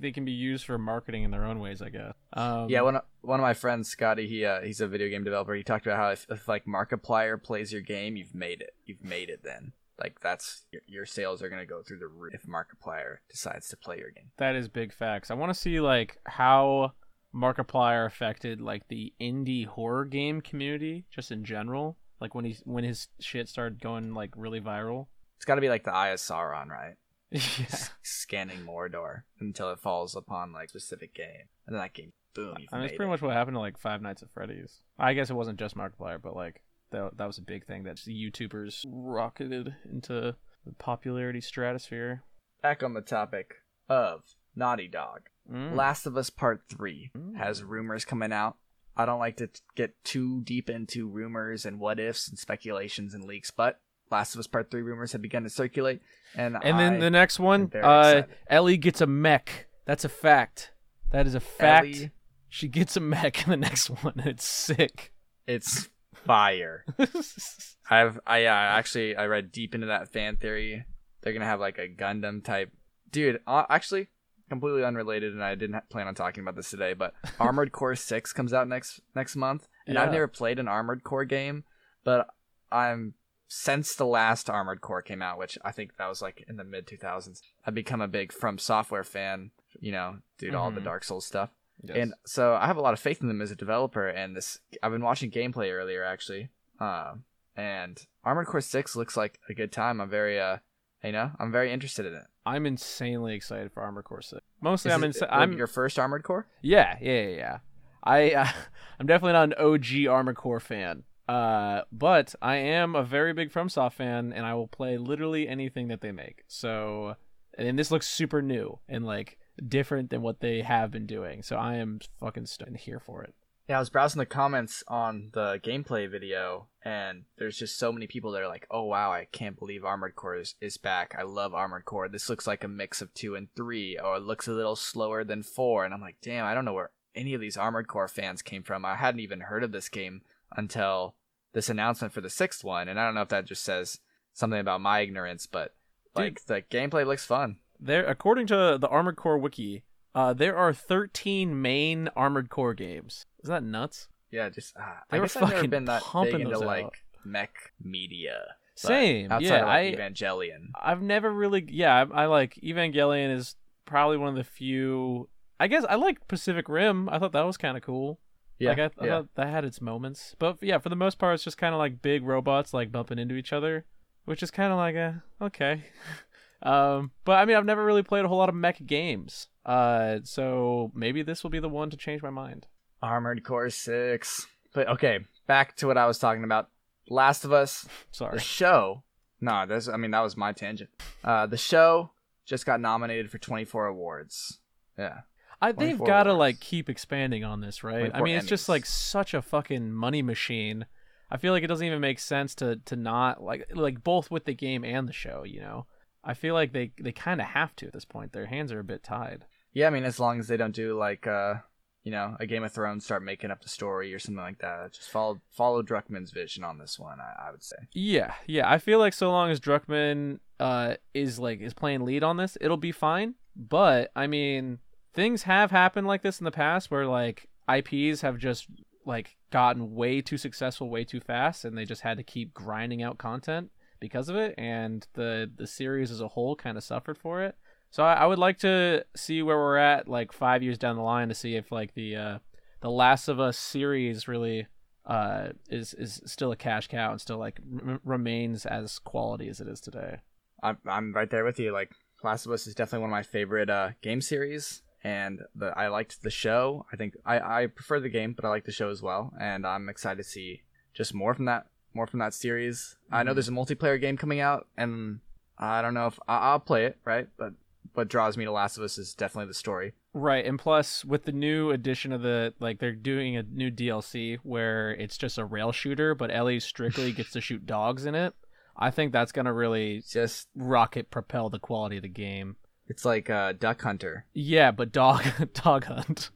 they 0.00 0.12
can 0.12 0.24
be 0.24 0.32
used 0.32 0.64
for 0.64 0.78
marketing 0.78 1.22
in 1.22 1.30
their 1.30 1.44
own 1.44 1.58
ways, 1.60 1.80
I 1.82 1.90
guess. 1.90 2.14
Um, 2.32 2.68
yeah, 2.68 2.80
one 2.82 2.96
of, 2.96 3.02
one 3.20 3.38
of 3.40 3.44
my 3.44 3.54
friends, 3.54 3.88
Scotty, 3.88 4.26
he 4.26 4.44
uh, 4.44 4.60
he's 4.62 4.80
a 4.80 4.88
video 4.88 5.08
game 5.08 5.24
developer. 5.24 5.54
He 5.54 5.62
talked 5.62 5.86
about 5.86 5.98
how 5.98 6.10
if, 6.10 6.26
if 6.30 6.48
like 6.48 6.64
Markiplier 6.66 7.42
plays 7.42 7.72
your 7.72 7.82
game, 7.82 8.16
you've 8.16 8.34
made 8.34 8.60
it. 8.62 8.74
You've 8.86 9.04
made 9.04 9.28
it. 9.30 9.42
Then 9.42 9.72
like 10.00 10.20
that's 10.20 10.64
your, 10.72 10.82
your 10.86 11.06
sales 11.06 11.42
are 11.42 11.48
gonna 11.48 11.66
go 11.66 11.82
through 11.82 11.98
the 11.98 12.08
roof 12.08 12.34
if 12.34 12.42
Markiplier 12.42 13.16
decides 13.30 13.68
to 13.68 13.76
play 13.76 13.98
your 13.98 14.10
game. 14.10 14.30
That 14.38 14.56
is 14.56 14.68
big 14.68 14.92
facts. 14.92 15.30
I 15.30 15.34
want 15.34 15.52
to 15.52 15.58
see 15.58 15.80
like 15.80 16.18
how 16.24 16.92
Markiplier 17.34 18.06
affected 18.06 18.60
like 18.60 18.88
the 18.88 19.12
indie 19.20 19.66
horror 19.66 20.04
game 20.04 20.40
community 20.40 21.04
just 21.10 21.30
in 21.30 21.44
general. 21.44 21.96
Like 22.20 22.34
when 22.34 22.44
he 22.44 22.56
when 22.64 22.84
his 22.84 23.08
shit 23.20 23.48
started 23.48 23.80
going 23.80 24.14
like 24.14 24.30
really 24.36 24.60
viral. 24.60 25.06
It's 25.36 25.44
got 25.44 25.56
to 25.56 25.60
be 25.60 25.68
like 25.68 25.84
the 25.84 25.92
Eye 25.92 26.08
of 26.08 26.18
Sauron, 26.18 26.68
right? 26.68 26.94
yeah. 27.30 27.40
S- 27.40 27.90
scanning 28.02 28.60
Mordor 28.60 29.22
until 29.38 29.70
it 29.70 29.80
falls 29.80 30.16
upon 30.16 30.52
like 30.52 30.70
specific 30.70 31.14
game, 31.14 31.48
and 31.66 31.74
then 31.74 31.82
that 31.82 31.92
game, 31.92 32.12
boom, 32.34 32.54
I 32.72 32.76
mean, 32.76 32.86
it's 32.86 32.96
pretty 32.96 33.08
it. 33.08 33.12
much 33.12 33.20
what 33.20 33.34
happened 33.34 33.56
to 33.56 33.60
like 33.60 33.76
Five 33.76 34.00
Nights 34.00 34.22
at 34.22 34.30
Freddy's. 34.32 34.80
I 34.98 35.12
guess 35.12 35.28
it 35.28 35.34
wasn't 35.34 35.58
just 35.58 35.76
Markiplier, 35.76 36.22
but 36.22 36.34
like 36.34 36.62
that 36.96 37.16
that 37.18 37.26
was 37.26 37.38
a 37.38 37.42
big 37.42 37.66
thing 37.66 37.84
that 37.84 37.98
the 38.04 38.12
YouTubers 38.14 38.84
rocketed 38.88 39.74
into 39.90 40.34
the 40.64 40.72
popularity 40.78 41.40
stratosphere. 41.40 42.22
Back 42.62 42.82
on 42.82 42.94
the 42.94 43.00
topic 43.00 43.54
of 43.88 44.22
Naughty 44.54 44.88
Dog, 44.88 45.22
Mm. 45.50 45.76
Last 45.76 46.06
of 46.06 46.16
Us 46.16 46.28
Part 46.30 46.62
Three 46.68 47.10
Mm. 47.16 47.36
has 47.36 47.62
rumors 47.62 48.04
coming 48.04 48.32
out. 48.32 48.56
I 48.96 49.04
don't 49.06 49.20
like 49.20 49.36
to 49.36 49.46
t- 49.46 49.60
get 49.76 50.02
too 50.04 50.40
deep 50.42 50.68
into 50.68 51.06
rumors 51.06 51.64
and 51.64 51.78
what 51.78 52.00
ifs 52.00 52.26
and 52.28 52.36
speculations 52.38 53.14
and 53.14 53.22
leaks, 53.24 53.50
but 53.52 53.80
Last 54.10 54.34
of 54.34 54.40
Us 54.40 54.46
Part 54.48 54.70
Three 54.70 54.82
rumors 54.82 55.12
have 55.12 55.22
begun 55.22 55.44
to 55.44 55.50
circulate, 55.50 56.00
and 56.34 56.56
And 56.62 56.78
then 56.80 56.94
I- 56.94 56.98
the 56.98 57.10
next 57.10 57.38
one, 57.38 57.70
uh. 57.74 58.22
Ellie 58.48 58.76
gets 58.78 59.00
a 59.00 59.06
mech. 59.06 59.66
That's 59.84 60.04
a 60.04 60.08
fact. 60.08 60.72
That 61.12 61.26
is 61.28 61.34
a 61.36 61.40
fact. 61.40 61.86
Ellie, 61.86 62.10
She 62.48 62.66
gets 62.68 62.96
a 62.96 63.00
mech 63.00 63.44
in 63.44 63.50
the 63.50 63.56
next 63.56 63.88
one. 64.02 64.14
It's 64.24 64.44
sick. 64.44 65.12
it's 65.46 65.88
fire. 66.26 66.84
I've 67.90 68.18
I 68.26 68.38
yeah, 68.38 68.54
actually 68.56 69.16
I 69.16 69.26
read 69.26 69.52
deep 69.52 69.74
into 69.74 69.86
that 69.88 70.12
fan 70.12 70.36
theory. 70.36 70.84
They're 71.22 71.32
gonna 71.32 71.44
have 71.44 71.60
like 71.60 71.78
a 71.78 71.88
Gundam 71.88 72.44
type, 72.44 72.72
dude. 73.10 73.40
Uh, 73.46 73.64
actually, 73.70 74.08
completely 74.48 74.84
unrelated, 74.84 75.32
and 75.32 75.42
I 75.42 75.54
didn't 75.54 75.88
plan 75.88 76.06
on 76.08 76.14
talking 76.14 76.42
about 76.42 76.56
this 76.56 76.70
today. 76.70 76.94
But 76.94 77.14
Armored 77.40 77.72
Core 77.72 77.94
Six 77.96 78.32
comes 78.32 78.52
out 78.52 78.68
next 78.68 79.00
next 79.14 79.36
month, 79.36 79.68
and 79.86 79.98
I've 79.98 80.12
never 80.12 80.28
played 80.28 80.58
an 80.58 80.68
Armored 80.68 81.04
Core 81.04 81.24
game, 81.24 81.64
but 82.04 82.26
I'm 82.72 83.14
since 83.48 83.94
the 83.94 84.06
last 84.06 84.50
Armored 84.50 84.80
Core 84.80 85.02
came 85.02 85.22
out, 85.22 85.38
which 85.38 85.56
I 85.64 85.70
think 85.70 85.96
that 85.98 86.08
was 86.08 86.20
like 86.20 86.44
in 86.48 86.56
the 86.56 86.64
mid 86.64 86.86
2000s. 86.86 87.40
I've 87.64 87.74
become 87.74 88.00
a 88.00 88.08
big 88.08 88.32
From 88.32 88.58
Software 88.58 89.04
fan. 89.04 89.50
You 89.78 89.92
know, 89.92 90.16
due 90.38 90.50
to 90.50 90.58
all 90.58 90.70
the 90.70 90.80
Mhm. 90.80 90.84
Dark 90.84 91.04
Souls 91.04 91.26
stuff. 91.26 91.50
Yes. 91.82 91.96
And 91.98 92.14
so 92.24 92.54
I 92.54 92.66
have 92.66 92.76
a 92.76 92.80
lot 92.80 92.94
of 92.94 93.00
faith 93.00 93.20
in 93.20 93.28
them 93.28 93.42
as 93.42 93.50
a 93.50 93.56
developer. 93.56 94.08
And 94.08 94.36
this, 94.36 94.58
I've 94.82 94.92
been 94.92 95.04
watching 95.04 95.30
gameplay 95.30 95.72
earlier 95.72 96.02
actually. 96.04 96.48
Um, 96.80 97.24
and 97.56 98.04
Armored 98.24 98.46
Core 98.46 98.60
Six 98.60 98.96
looks 98.96 99.16
like 99.16 99.38
a 99.48 99.54
good 99.54 99.72
time. 99.72 100.00
I'm 100.00 100.10
very, 100.10 100.40
uh, 100.40 100.58
you 101.02 101.12
know, 101.12 101.30
I'm 101.38 101.52
very 101.52 101.72
interested 101.72 102.06
in 102.06 102.14
it. 102.14 102.24
I'm 102.44 102.66
insanely 102.66 103.34
excited 103.34 103.72
for 103.72 103.82
Armored 103.82 104.04
Core 104.04 104.22
6. 104.22 104.40
Mostly, 104.60 104.90
Is 104.90 104.94
I'm 104.94 105.02
insa- 105.02 105.28
I'm 105.30 105.52
your 105.56 105.66
first 105.66 105.98
Armored 105.98 106.22
Core. 106.22 106.46
yeah, 106.62 106.96
yeah, 107.00 107.22
yeah, 107.22 107.36
yeah. 107.36 107.58
I 108.04 108.30
uh, 108.32 108.48
I'm 109.00 109.06
definitely 109.06 109.32
not 109.32 109.52
an 109.52 109.54
OG 109.54 110.06
Armored 110.08 110.36
Core 110.36 110.60
fan. 110.60 111.02
Uh, 111.28 111.80
but 111.90 112.34
I 112.40 112.56
am 112.56 112.94
a 112.94 113.02
very 113.02 113.32
big 113.32 113.50
FromSoft 113.50 113.94
fan, 113.94 114.32
and 114.32 114.46
I 114.46 114.54
will 114.54 114.68
play 114.68 114.96
literally 114.96 115.48
anything 115.48 115.88
that 115.88 116.00
they 116.00 116.12
make. 116.12 116.44
So, 116.46 117.16
and 117.58 117.76
this 117.76 117.90
looks 117.90 118.06
super 118.06 118.40
new 118.42 118.78
and 118.88 119.04
like 119.04 119.38
different 119.66 120.10
than 120.10 120.22
what 120.22 120.40
they 120.40 120.62
have 120.62 120.90
been 120.90 121.06
doing. 121.06 121.42
So 121.42 121.56
I 121.56 121.76
am 121.76 122.00
fucking 122.20 122.46
stoked 122.46 122.78
here 122.78 123.00
for 123.00 123.22
it. 123.22 123.34
Yeah, 123.68 123.78
I 123.78 123.80
was 123.80 123.90
browsing 123.90 124.20
the 124.20 124.26
comments 124.26 124.84
on 124.86 125.30
the 125.32 125.58
gameplay 125.60 126.08
video, 126.08 126.68
and 126.84 127.24
there's 127.36 127.58
just 127.58 127.76
so 127.76 127.90
many 127.90 128.06
people 128.06 128.30
that 128.30 128.42
are 128.42 128.48
like, 128.48 128.64
"Oh 128.70 128.84
wow, 128.84 129.10
I 129.10 129.26
can't 129.32 129.58
believe 129.58 129.84
Armored 129.84 130.14
Core 130.14 130.36
is, 130.36 130.54
is 130.60 130.76
back. 130.76 131.16
I 131.18 131.22
love 131.24 131.52
Armored 131.52 131.84
Core. 131.84 132.08
This 132.08 132.28
looks 132.28 132.46
like 132.46 132.62
a 132.62 132.68
mix 132.68 133.02
of 133.02 133.12
two 133.12 133.34
and 133.34 133.48
three, 133.56 133.98
or 133.98 134.16
it 134.16 134.22
looks 134.22 134.46
a 134.46 134.52
little 134.52 134.76
slower 134.76 135.24
than 135.24 135.42
four. 135.42 135.84
And 135.84 135.92
I'm 135.92 136.00
like, 136.00 136.18
damn, 136.22 136.46
I 136.46 136.54
don't 136.54 136.64
know 136.64 136.74
where 136.74 136.90
any 137.16 137.34
of 137.34 137.40
these 137.40 137.56
Armored 137.56 137.88
Core 137.88 138.06
fans 138.06 138.40
came 138.40 138.62
from. 138.62 138.84
I 138.84 138.94
hadn't 138.94 139.20
even 139.20 139.40
heard 139.40 139.64
of 139.64 139.72
this 139.72 139.88
game 139.88 140.22
until 140.56 141.16
this 141.52 141.68
announcement 141.68 142.14
for 142.14 142.20
the 142.20 142.30
sixth 142.30 142.62
one, 142.62 142.86
and 142.86 143.00
I 143.00 143.04
don't 143.04 143.16
know 143.16 143.22
if 143.22 143.30
that 143.30 143.46
just 143.46 143.64
says 143.64 143.98
something 144.32 144.60
about 144.60 144.80
my 144.80 145.00
ignorance, 145.00 145.46
but 145.46 145.74
like 146.14 146.44
the 146.44 146.62
gameplay 146.62 147.04
looks 147.04 147.24
fun. 147.24 147.56
There, 147.80 148.04
according 148.06 148.46
to 148.48 148.78
the 148.80 148.88
Armored 148.88 149.16
Core 149.16 149.38
wiki, 149.38 149.84
uh, 150.14 150.32
there 150.32 150.56
are 150.56 150.72
13 150.72 151.60
main 151.60 152.08
Armored 152.16 152.48
Core 152.48 152.74
games. 152.74 153.26
Isn't 153.42 153.52
that 153.52 153.62
nuts? 153.62 154.08
Yeah, 154.30 154.48
just 154.48 154.76
uh, 154.76 154.82
They 155.10 155.18
I 155.18 155.20
were 155.20 155.26
guess 155.26 155.36
I've 155.36 155.50
never 155.50 155.68
been 155.68 155.84
that 155.86 156.02
pumping 156.02 156.38
big 156.38 156.46
into 156.46 156.58
like 156.58 156.84
out. 156.84 156.94
mech 157.24 157.72
media. 157.82 158.56
Same, 158.74 159.32
outside 159.32 159.48
yeah. 159.48 159.60
of 159.60 159.66
like, 159.66 159.98
I 159.98 160.02
Evangelion. 160.02 160.70
I've 160.80 161.00
never 161.00 161.32
really, 161.32 161.66
yeah. 161.70 162.04
I, 162.12 162.22
I 162.22 162.26
like 162.26 162.56
Evangelion 162.62 163.34
is 163.34 163.56
probably 163.86 164.18
one 164.18 164.28
of 164.28 164.34
the 164.34 164.44
few. 164.44 165.28
I 165.58 165.66
guess 165.68 165.84
I 165.88 165.94
like 165.94 166.28
Pacific 166.28 166.68
Rim. 166.68 167.08
I 167.08 167.18
thought 167.18 167.32
that 167.32 167.46
was 167.46 167.56
kind 167.56 167.76
of 167.76 167.82
cool. 167.82 168.20
Yeah, 168.58 168.70
like 168.70 168.78
I, 168.78 168.84
I 168.84 169.06
yeah. 169.06 169.10
thought 169.18 169.28
that 169.34 169.48
had 169.48 169.64
its 169.64 169.80
moments, 169.80 170.34
but 170.38 170.62
yeah, 170.62 170.78
for 170.78 170.88
the 170.88 170.96
most 170.96 171.18
part, 171.18 171.34
it's 171.34 171.44
just 171.44 171.58
kind 171.58 171.74
of 171.74 171.78
like 171.78 172.00
big 172.00 172.24
robots 172.24 172.72
like 172.72 172.90
bumping 172.90 173.18
into 173.18 173.34
each 173.34 173.52
other, 173.52 173.84
which 174.24 174.42
is 174.42 174.50
kind 174.50 174.72
of 174.72 174.78
like 174.78 174.94
a 174.94 175.22
okay. 175.40 175.84
um, 176.62 177.10
but 177.24 177.32
I 177.32 177.44
mean, 177.44 177.56
I've 177.56 177.64
never 177.64 177.84
really 177.84 178.02
played 178.02 178.24
a 178.24 178.28
whole 178.28 178.38
lot 178.38 178.48
of 178.48 178.54
mech 178.54 178.84
games, 178.86 179.48
uh, 179.64 180.18
so 180.24 180.90
maybe 180.94 181.22
this 181.22 181.42
will 181.42 181.50
be 181.50 181.60
the 181.60 181.68
one 181.68 181.90
to 181.90 181.96
change 181.96 182.22
my 182.22 182.30
mind. 182.30 182.66
Armored 183.02 183.44
Core 183.44 183.70
Six. 183.70 184.46
But 184.72 184.88
okay, 184.88 185.20
back 185.46 185.76
to 185.76 185.86
what 185.86 185.98
I 185.98 186.06
was 186.06 186.18
talking 186.18 186.44
about. 186.44 186.68
Last 187.08 187.44
of 187.44 187.52
Us, 187.52 187.86
Sorry. 188.10 188.36
the 188.36 188.42
show. 188.42 189.04
No, 189.40 189.64
that's. 189.66 189.88
I 189.88 189.96
mean, 189.96 190.10
that 190.10 190.20
was 190.20 190.36
my 190.36 190.52
tangent. 190.52 190.90
Uh, 191.22 191.46
the 191.46 191.56
show 191.56 192.10
just 192.44 192.66
got 192.66 192.80
nominated 192.80 193.30
for 193.30 193.38
24 193.38 193.86
awards. 193.86 194.58
Yeah. 194.98 195.20
I, 195.60 195.72
they've 195.72 195.98
got 195.98 196.24
to 196.24 196.34
like 196.34 196.60
keep 196.60 196.88
expanding 196.90 197.42
on 197.42 197.60
this, 197.60 197.82
right? 197.82 198.06
I 198.14 198.18
24 198.18 198.24
mean, 198.24 198.36
it's 198.36 198.46
just 198.46 198.68
like 198.68 198.84
such 198.84 199.34
a 199.34 199.40
fucking 199.40 199.92
money 199.92 200.22
machine. 200.22 200.86
I 201.30 201.38
feel 201.38 201.52
like 201.52 201.64
it 201.64 201.68
doesn't 201.68 201.86
even 201.86 202.00
make 202.00 202.18
sense 202.18 202.54
to 202.56 202.76
to 202.84 202.94
not 202.94 203.42
like 203.42 203.66
like 203.74 204.04
both 204.04 204.30
with 204.30 204.44
the 204.44 204.54
game 204.54 204.84
and 204.84 205.08
the 205.08 205.12
show. 205.12 205.44
You 205.44 205.60
know, 205.60 205.86
I 206.26 206.34
feel 206.34 206.54
like 206.54 206.72
they 206.72 206.90
they 207.00 207.12
kind 207.12 207.40
of 207.40 207.46
have 207.46 207.74
to 207.76 207.86
at 207.86 207.92
this 207.92 208.04
point. 208.04 208.32
Their 208.32 208.46
hands 208.46 208.72
are 208.72 208.80
a 208.80 208.84
bit 208.84 209.04
tied. 209.04 209.46
Yeah, 209.72 209.86
I 209.86 209.90
mean, 209.90 210.04
as 210.04 210.18
long 210.18 210.40
as 210.40 210.48
they 210.48 210.56
don't 210.56 210.74
do 210.74 210.98
like, 210.98 211.26
uh, 211.26 211.54
you 212.02 212.10
know, 212.10 212.36
a 212.40 212.46
Game 212.46 212.64
of 212.64 212.72
Thrones, 212.72 213.04
start 213.04 213.22
making 213.22 213.50
up 213.50 213.62
the 213.62 213.68
story 213.68 214.12
or 214.12 214.18
something 214.18 214.42
like 214.42 214.58
that. 214.58 214.94
Just 214.94 215.08
follow 215.08 215.40
follow 215.50 215.82
Druckmann's 215.82 216.32
vision 216.32 216.64
on 216.64 216.78
this 216.78 216.98
one. 216.98 217.18
I, 217.20 217.48
I 217.48 217.50
would 217.52 217.62
say. 217.62 217.76
Yeah, 217.94 218.34
yeah. 218.46 218.70
I 218.70 218.78
feel 218.78 218.98
like 218.98 219.14
so 219.14 219.30
long 219.30 219.50
as 219.50 219.60
Druckmann 219.60 220.40
uh 220.58 220.94
is 221.14 221.38
like 221.38 221.60
is 221.60 221.74
playing 221.74 222.04
lead 222.04 222.24
on 222.24 222.36
this, 222.36 222.58
it'll 222.60 222.76
be 222.76 222.92
fine. 222.92 223.34
But 223.54 224.10
I 224.16 224.26
mean, 224.26 224.80
things 225.14 225.44
have 225.44 225.70
happened 225.70 226.08
like 226.08 226.22
this 226.22 226.40
in 226.40 226.44
the 226.44 226.50
past 226.50 226.90
where 226.90 227.06
like 227.06 227.48
IPs 227.72 228.22
have 228.22 228.38
just 228.38 228.66
like 229.04 229.36
gotten 229.50 229.94
way 229.94 230.20
too 230.20 230.36
successful 230.36 230.90
way 230.90 231.04
too 231.04 231.20
fast 231.20 231.64
and 231.64 231.78
they 231.78 231.84
just 231.84 232.02
had 232.02 232.16
to 232.16 232.24
keep 232.24 232.52
grinding 232.52 233.02
out 233.02 233.18
content 233.18 233.70
because 234.00 234.28
of 234.28 234.36
it 234.36 234.54
and 234.58 235.06
the 235.14 235.50
the 235.56 235.66
series 235.66 236.10
as 236.10 236.20
a 236.20 236.28
whole 236.28 236.56
kind 236.56 236.76
of 236.76 236.84
suffered 236.84 237.18
for 237.18 237.42
it. 237.42 237.56
So 237.90 238.02
I, 238.02 238.14
I 238.14 238.26
would 238.26 238.38
like 238.38 238.58
to 238.58 239.04
see 239.14 239.42
where 239.42 239.56
we're 239.56 239.76
at 239.76 240.08
like 240.08 240.32
5 240.32 240.62
years 240.62 240.78
down 240.78 240.96
the 240.96 241.02
line 241.02 241.28
to 241.28 241.34
see 241.34 241.56
if 241.56 241.72
like 241.72 241.94
the 241.94 242.16
uh 242.16 242.38
the 242.80 242.90
Last 242.90 243.28
of 243.28 243.40
Us 243.40 243.56
series 243.56 244.28
really 244.28 244.66
uh, 245.06 245.48
is 245.70 245.94
is 245.94 246.20
still 246.26 246.52
a 246.52 246.56
cash 246.56 246.88
cow 246.88 247.12
and 247.12 247.20
still 247.20 247.38
like 247.38 247.60
r- 247.84 248.00
remains 248.04 248.66
as 248.66 248.98
quality 248.98 249.48
as 249.48 249.60
it 249.60 249.68
is 249.68 249.80
today. 249.80 250.18
I'm 250.62 250.78
I'm 250.86 251.12
right 251.12 251.30
there 251.30 251.44
with 251.44 251.58
you. 251.58 251.72
Like 251.72 251.90
Last 252.22 252.46
of 252.46 252.52
Us 252.52 252.66
is 252.66 252.74
definitely 252.74 253.02
one 253.02 253.10
of 253.10 253.12
my 253.12 253.22
favorite 253.22 253.70
uh, 253.70 253.90
game 254.02 254.20
series, 254.20 254.82
and 255.04 255.40
the 255.54 255.66
I 255.76 255.88
liked 255.88 256.22
the 256.22 256.30
show. 256.30 256.86
I 256.92 256.96
think 256.96 257.14
I 257.24 257.62
I 257.62 257.66
prefer 257.68 258.00
the 258.00 258.08
game, 258.08 258.32
but 258.32 258.44
I 258.44 258.48
like 258.48 258.64
the 258.64 258.72
show 258.72 258.90
as 258.90 259.02
well, 259.02 259.32
and 259.40 259.66
I'm 259.66 259.88
excited 259.88 260.22
to 260.22 260.28
see 260.28 260.62
just 260.94 261.14
more 261.14 261.34
from 261.34 261.44
that 261.46 261.66
more 261.96 262.06
from 262.06 262.20
that 262.20 262.34
series. 262.34 262.96
I 263.10 263.22
know 263.24 263.32
Mhm. 263.32 263.34
there's 263.34 263.48
a 263.48 263.52
multiplayer 263.52 264.00
game 264.00 264.16
coming 264.16 264.38
out, 264.40 264.68
and 264.76 265.20
I 265.58 265.82
don't 265.82 265.94
know 265.94 266.06
if 266.06 266.18
I, 266.28 266.36
I'll 266.38 266.60
play 266.60 266.84
it, 266.86 266.98
right? 267.04 267.28
But 267.36 267.54
what 267.94 268.08
draws 268.08 268.36
me 268.36 268.44
to 268.44 268.52
Last 268.52 268.76
of 268.76 268.84
Us 268.84 268.98
is 268.98 269.14
definitely 269.14 269.48
the 269.48 269.54
story. 269.54 269.94
Right, 270.12 270.44
and 270.46 270.58
plus 270.58 271.04
with 271.04 271.24
the 271.24 271.32
new 271.32 271.70
addition 271.70 272.12
of 272.12 272.22
the 272.22 272.54
like 272.60 272.78
they're 272.78 272.92
doing 272.92 273.36
a 273.36 273.42
new 273.42 273.70
DLC 273.70 274.36
where 274.42 274.92
it's 274.92 275.18
just 275.18 275.38
a 275.38 275.44
rail 275.44 275.72
shooter, 275.72 276.14
but 276.14 276.30
Ellie 276.30 276.60
strictly 276.60 277.12
gets 277.12 277.32
to 277.32 277.40
shoot 277.40 277.66
dogs 277.66 278.06
in 278.06 278.14
it. 278.14 278.34
I 278.76 278.90
think 278.90 279.12
that's 279.12 279.32
gonna 279.32 279.52
really 279.52 280.02
just 280.08 280.48
rocket 280.54 281.10
propel 281.10 281.48
the 281.50 281.58
quality 281.58 281.96
of 281.96 282.02
the 282.02 282.08
game. 282.08 282.56
it's 282.88 283.04
like 283.04 283.28
uh, 283.30 283.52
Duck 283.52 283.82
Hunter, 283.82 284.26
Yeah, 284.32 284.70
but 284.70 284.92
dog 284.92 285.24
dog 285.54 285.84
hunt. 285.84 286.30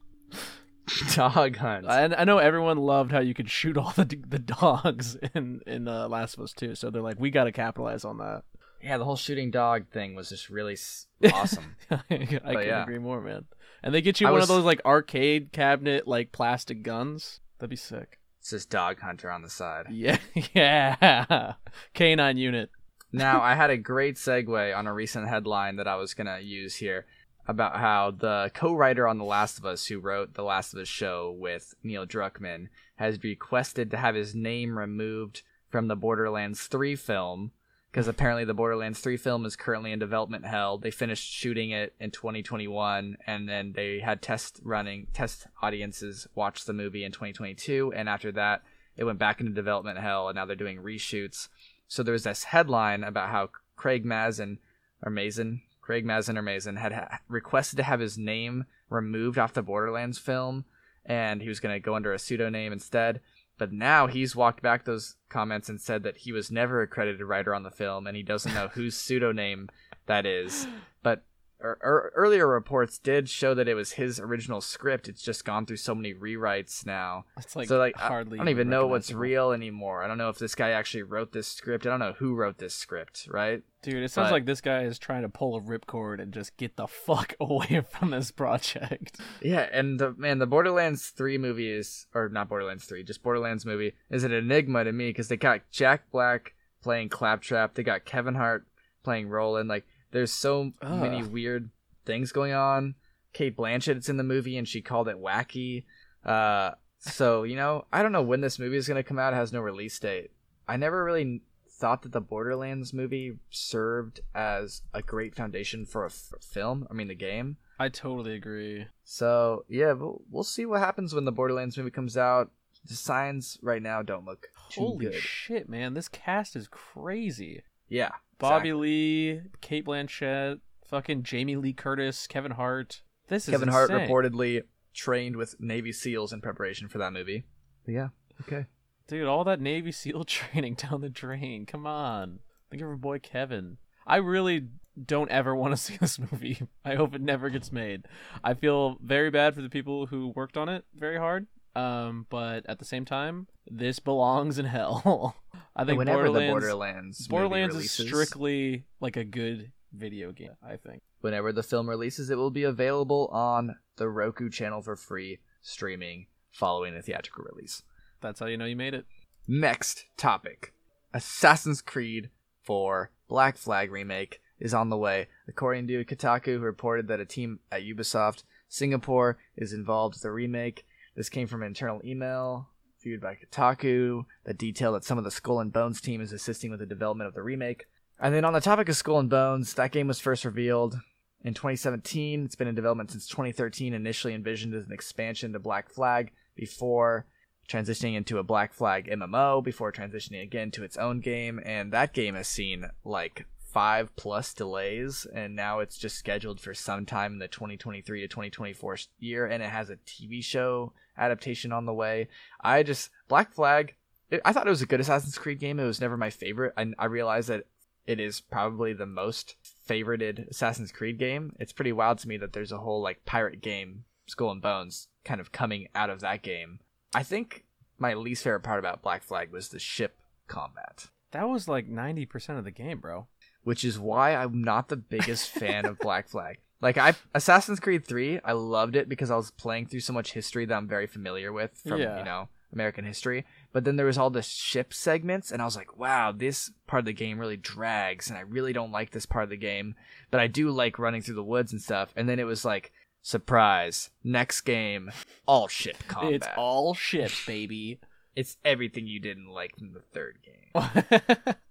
Dog 1.14 1.56
Hunt. 1.56 1.86
I, 1.86 2.04
I 2.04 2.24
know 2.24 2.38
everyone 2.38 2.78
loved 2.78 3.12
how 3.12 3.20
you 3.20 3.34
could 3.34 3.50
shoot 3.50 3.76
all 3.76 3.92
the 3.96 4.04
the 4.04 4.38
dogs 4.38 5.16
in 5.34 5.60
in 5.66 5.88
uh, 5.88 6.08
Last 6.08 6.34
of 6.36 6.40
Us 6.44 6.52
2, 6.52 6.74
so 6.74 6.90
they're 6.90 7.02
like, 7.02 7.18
we 7.20 7.30
got 7.30 7.44
to 7.44 7.52
capitalize 7.52 8.04
on 8.04 8.18
that. 8.18 8.42
yeah, 8.82 8.98
the 8.98 9.04
whole 9.04 9.16
shooting 9.16 9.50
dog 9.50 9.88
thing 9.90 10.14
was 10.14 10.28
just 10.28 10.48
really 10.50 10.76
awesome. 11.32 11.76
I 11.90 11.96
can 12.08 12.40
yeah. 12.44 12.82
agree 12.82 12.98
more, 12.98 13.20
man. 13.20 13.44
And 13.82 13.94
they 13.94 14.02
get 14.02 14.20
you 14.20 14.26
I 14.26 14.30
one 14.30 14.40
was- 14.40 14.50
of 14.50 14.56
those 14.56 14.64
like 14.64 14.80
arcade 14.84 15.52
cabinet 15.52 16.06
like 16.08 16.32
plastic 16.32 16.82
guns. 16.82 17.40
That'd 17.58 17.70
be 17.70 17.76
sick. 17.76 18.18
it's 18.40 18.50
just 18.50 18.70
Dog 18.70 19.00
Hunter 19.00 19.30
on 19.30 19.42
the 19.42 19.50
side. 19.50 19.86
Yeah, 19.90 20.18
yeah. 20.54 21.54
Canine 21.94 22.36
unit. 22.36 22.70
now 23.12 23.40
I 23.40 23.54
had 23.54 23.70
a 23.70 23.76
great 23.76 24.16
segue 24.16 24.76
on 24.76 24.86
a 24.86 24.92
recent 24.94 25.28
headline 25.28 25.76
that 25.76 25.86
I 25.88 25.96
was 25.96 26.14
gonna 26.14 26.38
use 26.40 26.76
here 26.76 27.06
about 27.50 27.76
how 27.76 28.12
the 28.12 28.50
co-writer 28.54 29.08
on 29.08 29.18
The 29.18 29.24
Last 29.24 29.58
of 29.58 29.66
Us, 29.66 29.86
who 29.86 29.98
wrote 29.98 30.34
The 30.34 30.44
Last 30.44 30.72
of 30.72 30.78
Us 30.78 30.86
show 30.86 31.34
with 31.36 31.74
Neil 31.82 32.06
Druckmann, 32.06 32.68
has 32.94 33.22
requested 33.24 33.90
to 33.90 33.96
have 33.96 34.14
his 34.14 34.36
name 34.36 34.78
removed 34.78 35.42
from 35.68 35.88
the 35.88 35.96
Borderlands 35.96 36.68
3 36.68 36.94
film 36.94 37.50
because 37.90 38.06
apparently 38.06 38.44
the 38.44 38.54
Borderlands 38.54 39.00
3 39.00 39.16
film 39.16 39.44
is 39.44 39.56
currently 39.56 39.90
in 39.90 39.98
development 39.98 40.46
hell. 40.46 40.78
They 40.78 40.92
finished 40.92 41.28
shooting 41.28 41.70
it 41.70 41.92
in 41.98 42.12
2021 42.12 43.16
and 43.26 43.48
then 43.48 43.72
they 43.74 43.98
had 43.98 44.22
test 44.22 44.60
running 44.62 45.08
test 45.12 45.48
audiences 45.60 46.28
watch 46.36 46.64
the 46.64 46.72
movie 46.72 47.02
in 47.02 47.10
2022 47.10 47.92
and 47.96 48.08
after 48.08 48.30
that 48.32 48.62
it 48.96 49.02
went 49.02 49.18
back 49.18 49.40
into 49.40 49.52
development 49.52 49.98
hell 49.98 50.28
and 50.28 50.36
now 50.36 50.46
they're 50.46 50.54
doing 50.54 50.78
reshoots. 50.78 51.48
So 51.88 52.04
there 52.04 52.12
was 52.12 52.22
this 52.22 52.44
headline 52.44 53.02
about 53.02 53.30
how 53.30 53.50
Craig 53.74 54.04
Mazin 54.04 54.58
or 55.02 55.10
Mazin, 55.10 55.62
Craig 55.90 56.04
Mazin 56.04 56.38
or 56.38 56.42
Mazin 56.42 56.76
had 56.76 56.92
ha- 56.92 57.18
requested 57.26 57.76
to 57.78 57.82
have 57.82 57.98
his 57.98 58.16
name 58.16 58.64
removed 58.90 59.38
off 59.38 59.54
the 59.54 59.60
Borderlands 59.60 60.18
film 60.18 60.64
and 61.04 61.42
he 61.42 61.48
was 61.48 61.58
going 61.58 61.74
to 61.74 61.84
go 61.84 61.96
under 61.96 62.12
a 62.12 62.18
pseudonym 62.20 62.72
instead. 62.72 63.20
But 63.58 63.72
now 63.72 64.06
he's 64.06 64.36
walked 64.36 64.62
back 64.62 64.84
those 64.84 65.16
comments 65.28 65.68
and 65.68 65.80
said 65.80 66.04
that 66.04 66.18
he 66.18 66.30
was 66.30 66.48
never 66.48 66.80
a 66.80 66.86
credited 66.86 67.22
writer 67.22 67.52
on 67.52 67.64
the 67.64 67.72
film 67.72 68.06
and 68.06 68.16
he 68.16 68.22
doesn't 68.22 68.54
know 68.54 68.68
whose 68.68 68.94
pseudonym 68.94 69.68
that 70.06 70.26
is. 70.26 70.68
But 71.02 71.24
er, 71.62 71.78
er, 71.82 72.12
earlier 72.14 72.46
reports 72.46 72.98
did 72.98 73.28
show 73.28 73.54
that 73.54 73.68
it 73.68 73.74
was 73.74 73.92
his 73.92 74.18
original 74.20 74.60
script. 74.60 75.08
It's 75.08 75.22
just 75.22 75.44
gone 75.44 75.66
through 75.66 75.76
so 75.76 75.94
many 75.94 76.14
rewrites 76.14 76.86
now. 76.86 77.24
It's 77.38 77.54
like 77.56 77.68
so 77.68 77.78
like 77.78 77.98
I- 78.00 78.08
hardly. 78.08 78.38
I 78.38 78.42
don't 78.42 78.50
even 78.50 78.68
know 78.68 78.86
what's 78.86 79.12
real 79.12 79.52
anymore. 79.52 80.02
I 80.02 80.08
don't 80.08 80.18
know 80.18 80.28
if 80.28 80.38
this 80.38 80.54
guy 80.54 80.70
actually 80.70 81.02
wrote 81.02 81.32
this 81.32 81.48
script. 81.48 81.86
I 81.86 81.90
don't 81.90 81.98
know 81.98 82.14
who 82.18 82.34
wrote 82.34 82.58
this 82.58 82.74
script, 82.74 83.28
right? 83.30 83.62
Dude, 83.82 84.02
it 84.02 84.10
sounds 84.10 84.26
but- 84.26 84.32
like 84.32 84.46
this 84.46 84.60
guy 84.60 84.82
is 84.82 84.98
trying 84.98 85.22
to 85.22 85.28
pull 85.28 85.56
a 85.56 85.60
ripcord 85.60 86.20
and 86.20 86.32
just 86.32 86.56
get 86.56 86.76
the 86.76 86.86
fuck 86.86 87.34
away 87.40 87.82
from 87.88 88.10
this 88.10 88.30
project. 88.30 89.18
Yeah, 89.42 89.68
and 89.72 89.98
the 89.98 90.12
man, 90.16 90.38
the 90.38 90.46
Borderlands 90.46 91.08
three 91.08 91.38
movie 91.38 91.70
is, 91.70 92.06
or 92.14 92.28
not 92.28 92.48
Borderlands 92.48 92.84
three, 92.84 93.02
just 93.02 93.22
Borderlands 93.22 93.64
movie 93.64 93.94
is 94.10 94.24
an 94.24 94.32
enigma 94.32 94.84
to 94.84 94.92
me 94.92 95.10
because 95.10 95.28
they 95.28 95.36
got 95.36 95.62
Jack 95.70 96.10
Black 96.10 96.54
playing 96.82 97.08
Claptrap, 97.08 97.74
they 97.74 97.82
got 97.82 98.04
Kevin 98.04 98.34
Hart 98.34 98.66
playing 99.02 99.28
Roland. 99.28 99.68
Like, 99.68 99.86
there's 100.12 100.32
so 100.32 100.72
many 100.82 101.22
weird 101.22 101.70
things 102.04 102.32
going 102.32 102.52
on. 102.52 102.94
Cate 103.32 103.56
Blanchett's 103.56 104.08
in 104.08 104.16
the 104.16 104.24
movie 104.24 104.56
and 104.56 104.66
she 104.66 104.82
called 104.82 105.08
it 105.08 105.16
wacky. 105.20 105.84
Uh, 106.24 106.72
so 106.98 107.44
you 107.44 107.56
know, 107.56 107.86
I 107.92 108.02
don't 108.02 108.12
know 108.12 108.22
when 108.22 108.40
this 108.40 108.58
movie 108.58 108.76
is 108.76 108.88
gonna 108.88 109.02
come 109.02 109.18
out. 109.18 109.32
It 109.32 109.36
has 109.36 109.52
no 109.52 109.60
release 109.60 109.98
date. 109.98 110.30
I 110.68 110.76
never 110.76 111.04
really 111.04 111.42
thought 111.68 112.02
that 112.02 112.12
the 112.12 112.20
Borderlands 112.20 112.92
movie 112.92 113.38
served 113.48 114.20
as 114.34 114.82
a 114.92 115.00
great 115.00 115.34
foundation 115.34 115.86
for 115.86 116.02
a 116.04 116.08
f- 116.08 116.32
film. 116.42 116.86
I 116.90 116.94
mean, 116.94 117.08
the 117.08 117.14
game. 117.14 117.56
I 117.78 117.88
totally 117.88 118.34
agree. 118.34 118.86
So 119.04 119.64
yeah, 119.68 119.92
we'll, 119.92 120.20
we'll 120.30 120.44
see 120.44 120.66
what 120.66 120.80
happens 120.80 121.14
when 121.14 121.24
the 121.24 121.32
Borderlands 121.32 121.78
movie 121.78 121.90
comes 121.90 122.16
out. 122.18 122.50
The 122.86 122.94
signs 122.94 123.58
right 123.62 123.80
now 123.82 124.02
don't 124.02 124.24
look 124.26 124.48
Holy 124.54 125.06
good. 125.06 125.14
shit, 125.14 125.68
man! 125.68 125.94
This 125.94 126.08
cast 126.08 126.56
is 126.56 126.68
crazy. 126.68 127.62
yeah, 127.88 128.10
Bobby 128.40 128.70
exactly. 128.70 128.88
Lee, 128.88 129.40
Cate 129.60 129.84
Blanchett, 129.84 130.60
fucking 130.86 131.22
Jamie 131.22 131.56
Lee 131.56 131.72
Curtis, 131.72 132.26
Kevin 132.26 132.52
Hart. 132.52 133.02
This 133.28 133.46
is 133.46 133.52
Kevin 133.52 133.68
Hart 133.68 133.90
insane. 133.90 134.08
reportedly 134.08 134.62
trained 134.94 135.36
with 135.36 135.54
Navy 135.60 135.92
SEALs 135.92 136.32
in 136.32 136.40
preparation 136.40 136.88
for 136.88 136.98
that 136.98 137.12
movie. 137.12 137.44
But 137.84 137.92
yeah, 137.92 138.08
okay. 138.42 138.66
Dude, 139.06 139.26
all 139.26 139.44
that 139.44 139.60
Navy 139.60 139.92
SEAL 139.92 140.24
training 140.24 140.74
down 140.74 141.02
the 141.02 141.10
drain. 141.10 141.66
Come 141.66 141.86
on. 141.86 142.40
Think 142.70 142.82
of 142.82 142.88
our 142.88 142.96
boy 142.96 143.18
Kevin. 143.18 143.76
I 144.06 144.16
really 144.16 144.68
don't 145.06 145.30
ever 145.30 145.54
want 145.54 145.72
to 145.72 145.76
see 145.82 145.96
this 145.98 146.18
movie. 146.18 146.62
I 146.84 146.94
hope 146.94 147.14
it 147.14 147.20
never 147.20 147.50
gets 147.50 147.70
made. 147.70 148.06
I 148.42 148.54
feel 148.54 148.96
very 149.02 149.30
bad 149.30 149.54
for 149.54 149.62
the 149.62 149.68
people 149.68 150.06
who 150.06 150.32
worked 150.34 150.56
on 150.56 150.68
it 150.68 150.84
very 150.94 151.18
hard. 151.18 151.46
Um, 151.76 152.26
but 152.30 152.66
at 152.68 152.78
the 152.78 152.84
same 152.84 153.04
time, 153.04 153.46
this 153.70 153.98
belongs 153.98 154.58
in 154.58 154.66
hell. 154.66 155.36
I 155.76 155.84
think 155.84 155.98
Whenever 155.98 156.24
Borderlands, 156.24 156.46
the 156.46 156.50
Borderlands 156.50 157.28
Borderlands 157.28 157.76
is 157.76 157.90
strictly 157.92 158.84
like 159.00 159.16
a 159.16 159.24
good 159.24 159.70
video 159.92 160.32
game. 160.32 160.56
I 160.62 160.76
think. 160.76 161.02
whenever 161.20 161.52
the 161.52 161.62
film 161.62 161.88
releases, 161.88 162.30
it 162.30 162.36
will 162.36 162.50
be 162.50 162.64
available 162.64 163.28
on 163.32 163.76
the 163.96 164.08
Roku 164.08 164.50
channel 164.50 164.82
for 164.82 164.96
free 164.96 165.38
streaming 165.62 166.26
following 166.50 166.94
the 166.94 167.02
theatrical 167.02 167.44
release. 167.44 167.82
That's 168.20 168.40
how 168.40 168.46
you 168.46 168.56
know 168.56 168.64
you 168.64 168.76
made 168.76 168.94
it. 168.94 169.06
Next 169.46 170.06
topic 170.16 170.74
Assassin's 171.14 171.80
Creed 171.80 172.30
4 172.62 173.10
Black 173.28 173.56
Flag 173.56 173.90
remake 173.90 174.40
is 174.58 174.74
on 174.74 174.90
the 174.90 174.96
way. 174.96 175.28
According 175.48 175.86
to 175.88 176.04
Kotaku, 176.04 176.54
who 176.54 176.58
reported 176.60 177.08
that 177.08 177.20
a 177.20 177.24
team 177.24 177.60
at 177.72 177.82
Ubisoft 177.82 178.42
Singapore 178.68 179.38
is 179.56 179.72
involved 179.72 180.14
with 180.14 180.22
the 180.22 180.30
remake, 180.30 180.84
This 181.14 181.28
came 181.28 181.46
from 181.46 181.62
an 181.62 181.68
internal 181.68 182.00
email 182.04 182.68
viewed 183.02 183.20
by 183.20 183.34
Kotaku 183.34 184.24
that 184.44 184.58
detailed 184.58 184.94
that 184.94 185.04
some 185.04 185.18
of 185.18 185.24
the 185.24 185.30
Skull 185.30 185.60
and 185.60 185.72
Bones 185.72 186.00
team 186.00 186.20
is 186.20 186.32
assisting 186.32 186.70
with 186.70 186.80
the 186.80 186.86
development 186.86 187.28
of 187.28 187.34
the 187.34 187.42
remake. 187.42 187.86
And 188.18 188.34
then 188.34 188.44
on 188.44 188.52
the 188.52 188.60
topic 188.60 188.88
of 188.88 188.96
Skull 188.96 189.18
and 189.18 189.30
Bones, 189.30 189.74
that 189.74 189.92
game 189.92 190.06
was 190.06 190.20
first 190.20 190.44
revealed 190.44 191.00
in 191.42 191.54
2017. 191.54 192.44
It's 192.44 192.56
been 192.56 192.68
in 192.68 192.74
development 192.74 193.10
since 193.10 193.26
2013, 193.28 193.94
initially 193.94 194.34
envisioned 194.34 194.74
as 194.74 194.84
an 194.84 194.92
expansion 194.92 195.52
to 195.52 195.58
Black 195.58 195.88
Flag 195.88 196.32
before 196.54 197.26
transitioning 197.68 198.16
into 198.16 198.38
a 198.38 198.42
Black 198.42 198.74
Flag 198.74 199.08
MMO, 199.10 199.62
before 199.64 199.92
transitioning 199.92 200.42
again 200.42 200.70
to 200.72 200.84
its 200.84 200.96
own 200.96 201.20
game. 201.20 201.60
And 201.64 201.92
that 201.92 202.12
game 202.12 202.34
has 202.34 202.48
seen 202.48 202.90
like 203.04 203.46
five 203.72 204.14
plus 204.16 204.52
delays, 204.54 205.26
and 205.32 205.54
now 205.54 205.80
it's 205.80 205.98
just 205.98 206.16
scheduled 206.16 206.60
for 206.60 206.74
sometime 206.74 207.34
in 207.34 207.38
the 207.38 207.48
2023 207.48 208.20
to 208.20 208.28
2024 208.28 208.98
year, 209.18 209.46
and 209.46 209.62
it 209.62 209.70
has 209.70 209.90
a 209.90 209.96
TV 209.96 210.42
show 210.42 210.92
adaptation 211.16 211.72
on 211.72 211.86
the 211.86 211.94
way. 211.94 212.28
I 212.60 212.82
just 212.82 213.10
Black 213.28 213.52
Flag. 213.52 213.94
It, 214.30 214.40
I 214.44 214.52
thought 214.52 214.66
it 214.66 214.70
was 214.70 214.82
a 214.82 214.86
good 214.86 215.00
Assassin's 215.00 215.38
Creed 215.38 215.58
game. 215.58 215.80
It 215.80 215.84
was 215.86 216.00
never 216.00 216.16
my 216.16 216.30
favorite. 216.30 216.74
I, 216.76 216.92
I 216.98 217.06
realized 217.06 217.48
that 217.48 217.66
it 218.06 218.18
is 218.18 218.40
probably 218.40 218.92
the 218.92 219.06
most 219.06 219.56
favorited 219.88 220.48
Assassin's 220.50 220.92
Creed 220.92 221.18
game. 221.18 221.54
It's 221.58 221.72
pretty 221.72 221.92
wild 221.92 222.18
to 222.18 222.28
me 222.28 222.36
that 222.38 222.52
there's 222.52 222.72
a 222.72 222.78
whole 222.78 223.02
like 223.02 223.24
pirate 223.24 223.60
game, 223.60 224.04
Skull 224.26 224.50
and 224.50 224.62
Bones, 224.62 225.08
kind 225.24 225.40
of 225.40 225.52
coming 225.52 225.88
out 225.94 226.10
of 226.10 226.20
that 226.20 226.42
game. 226.42 226.80
I 227.14 227.22
think 227.22 227.64
my 227.98 228.14
least 228.14 228.42
favorite 228.42 228.60
part 228.60 228.78
about 228.78 229.02
Black 229.02 229.22
Flag 229.22 229.52
was 229.52 229.68
the 229.68 229.78
ship 229.78 230.16
combat. 230.48 231.06
That 231.32 231.48
was 231.48 231.68
like 231.68 231.88
90% 231.88 232.58
of 232.58 232.64
the 232.64 232.70
game, 232.70 232.98
bro. 232.98 233.28
Which 233.64 233.84
is 233.84 233.98
why 233.98 234.34
I'm 234.34 234.62
not 234.62 234.88
the 234.88 234.96
biggest 234.96 235.50
fan 235.50 235.84
of 235.86 235.98
Black 235.98 236.28
Flag. 236.28 236.58
Like 236.80 236.96
I 236.96 237.14
Assassin's 237.34 237.78
Creed 237.80 238.06
3, 238.06 238.40
I 238.44 238.52
loved 238.52 238.96
it 238.96 239.08
because 239.08 239.30
I 239.30 239.36
was 239.36 239.50
playing 239.50 239.86
through 239.86 240.00
so 240.00 240.12
much 240.14 240.32
history 240.32 240.64
that 240.64 240.74
I'm 240.74 240.88
very 240.88 241.06
familiar 241.06 241.52
with 241.52 241.76
from, 241.86 242.00
Yeah. 242.00 242.18
you 242.18 242.24
know, 242.24 242.48
American 242.72 243.04
history. 243.04 243.44
But 243.72 243.84
then 243.84 243.96
there 243.96 244.06
was 244.06 244.16
all 244.16 244.30
the 244.30 244.40
ship 244.42 244.94
segments 244.94 245.50
and 245.52 245.60
I 245.60 245.66
was 245.66 245.76
like, 245.76 245.98
wow, 245.98 246.32
this 246.32 246.70
part 246.86 247.00
of 247.00 247.04
the 247.04 247.12
game 247.12 247.38
really 247.38 247.58
drags 247.58 248.30
and 248.30 248.38
I 248.38 248.42
really 248.42 248.72
don't 248.72 248.92
like 248.92 249.10
this 249.10 249.26
part 249.26 249.44
of 249.44 249.50
the 249.50 249.56
game, 249.58 249.94
but 250.30 250.40
I 250.40 250.46
do 250.46 250.70
like 250.70 250.98
running 250.98 251.20
through 251.20 251.34
the 251.34 251.44
woods 251.44 251.70
and 251.72 251.82
stuff. 251.82 252.14
And 252.16 252.26
then 252.28 252.38
it 252.38 252.44
was 252.44 252.64
like 252.64 252.92
surprise, 253.20 254.08
next 254.24 254.62
game, 254.62 255.12
all 255.46 255.68
ship 255.68 255.98
combat. 256.08 256.32
It's 256.32 256.48
all 256.56 256.94
ships, 256.94 257.44
baby. 257.44 258.00
It's 258.34 258.56
everything 258.64 259.06
you 259.06 259.20
didn't 259.20 259.48
like 259.50 259.76
from 259.76 259.92
the 259.92 260.00
third 260.00 260.38
game. 260.42 261.54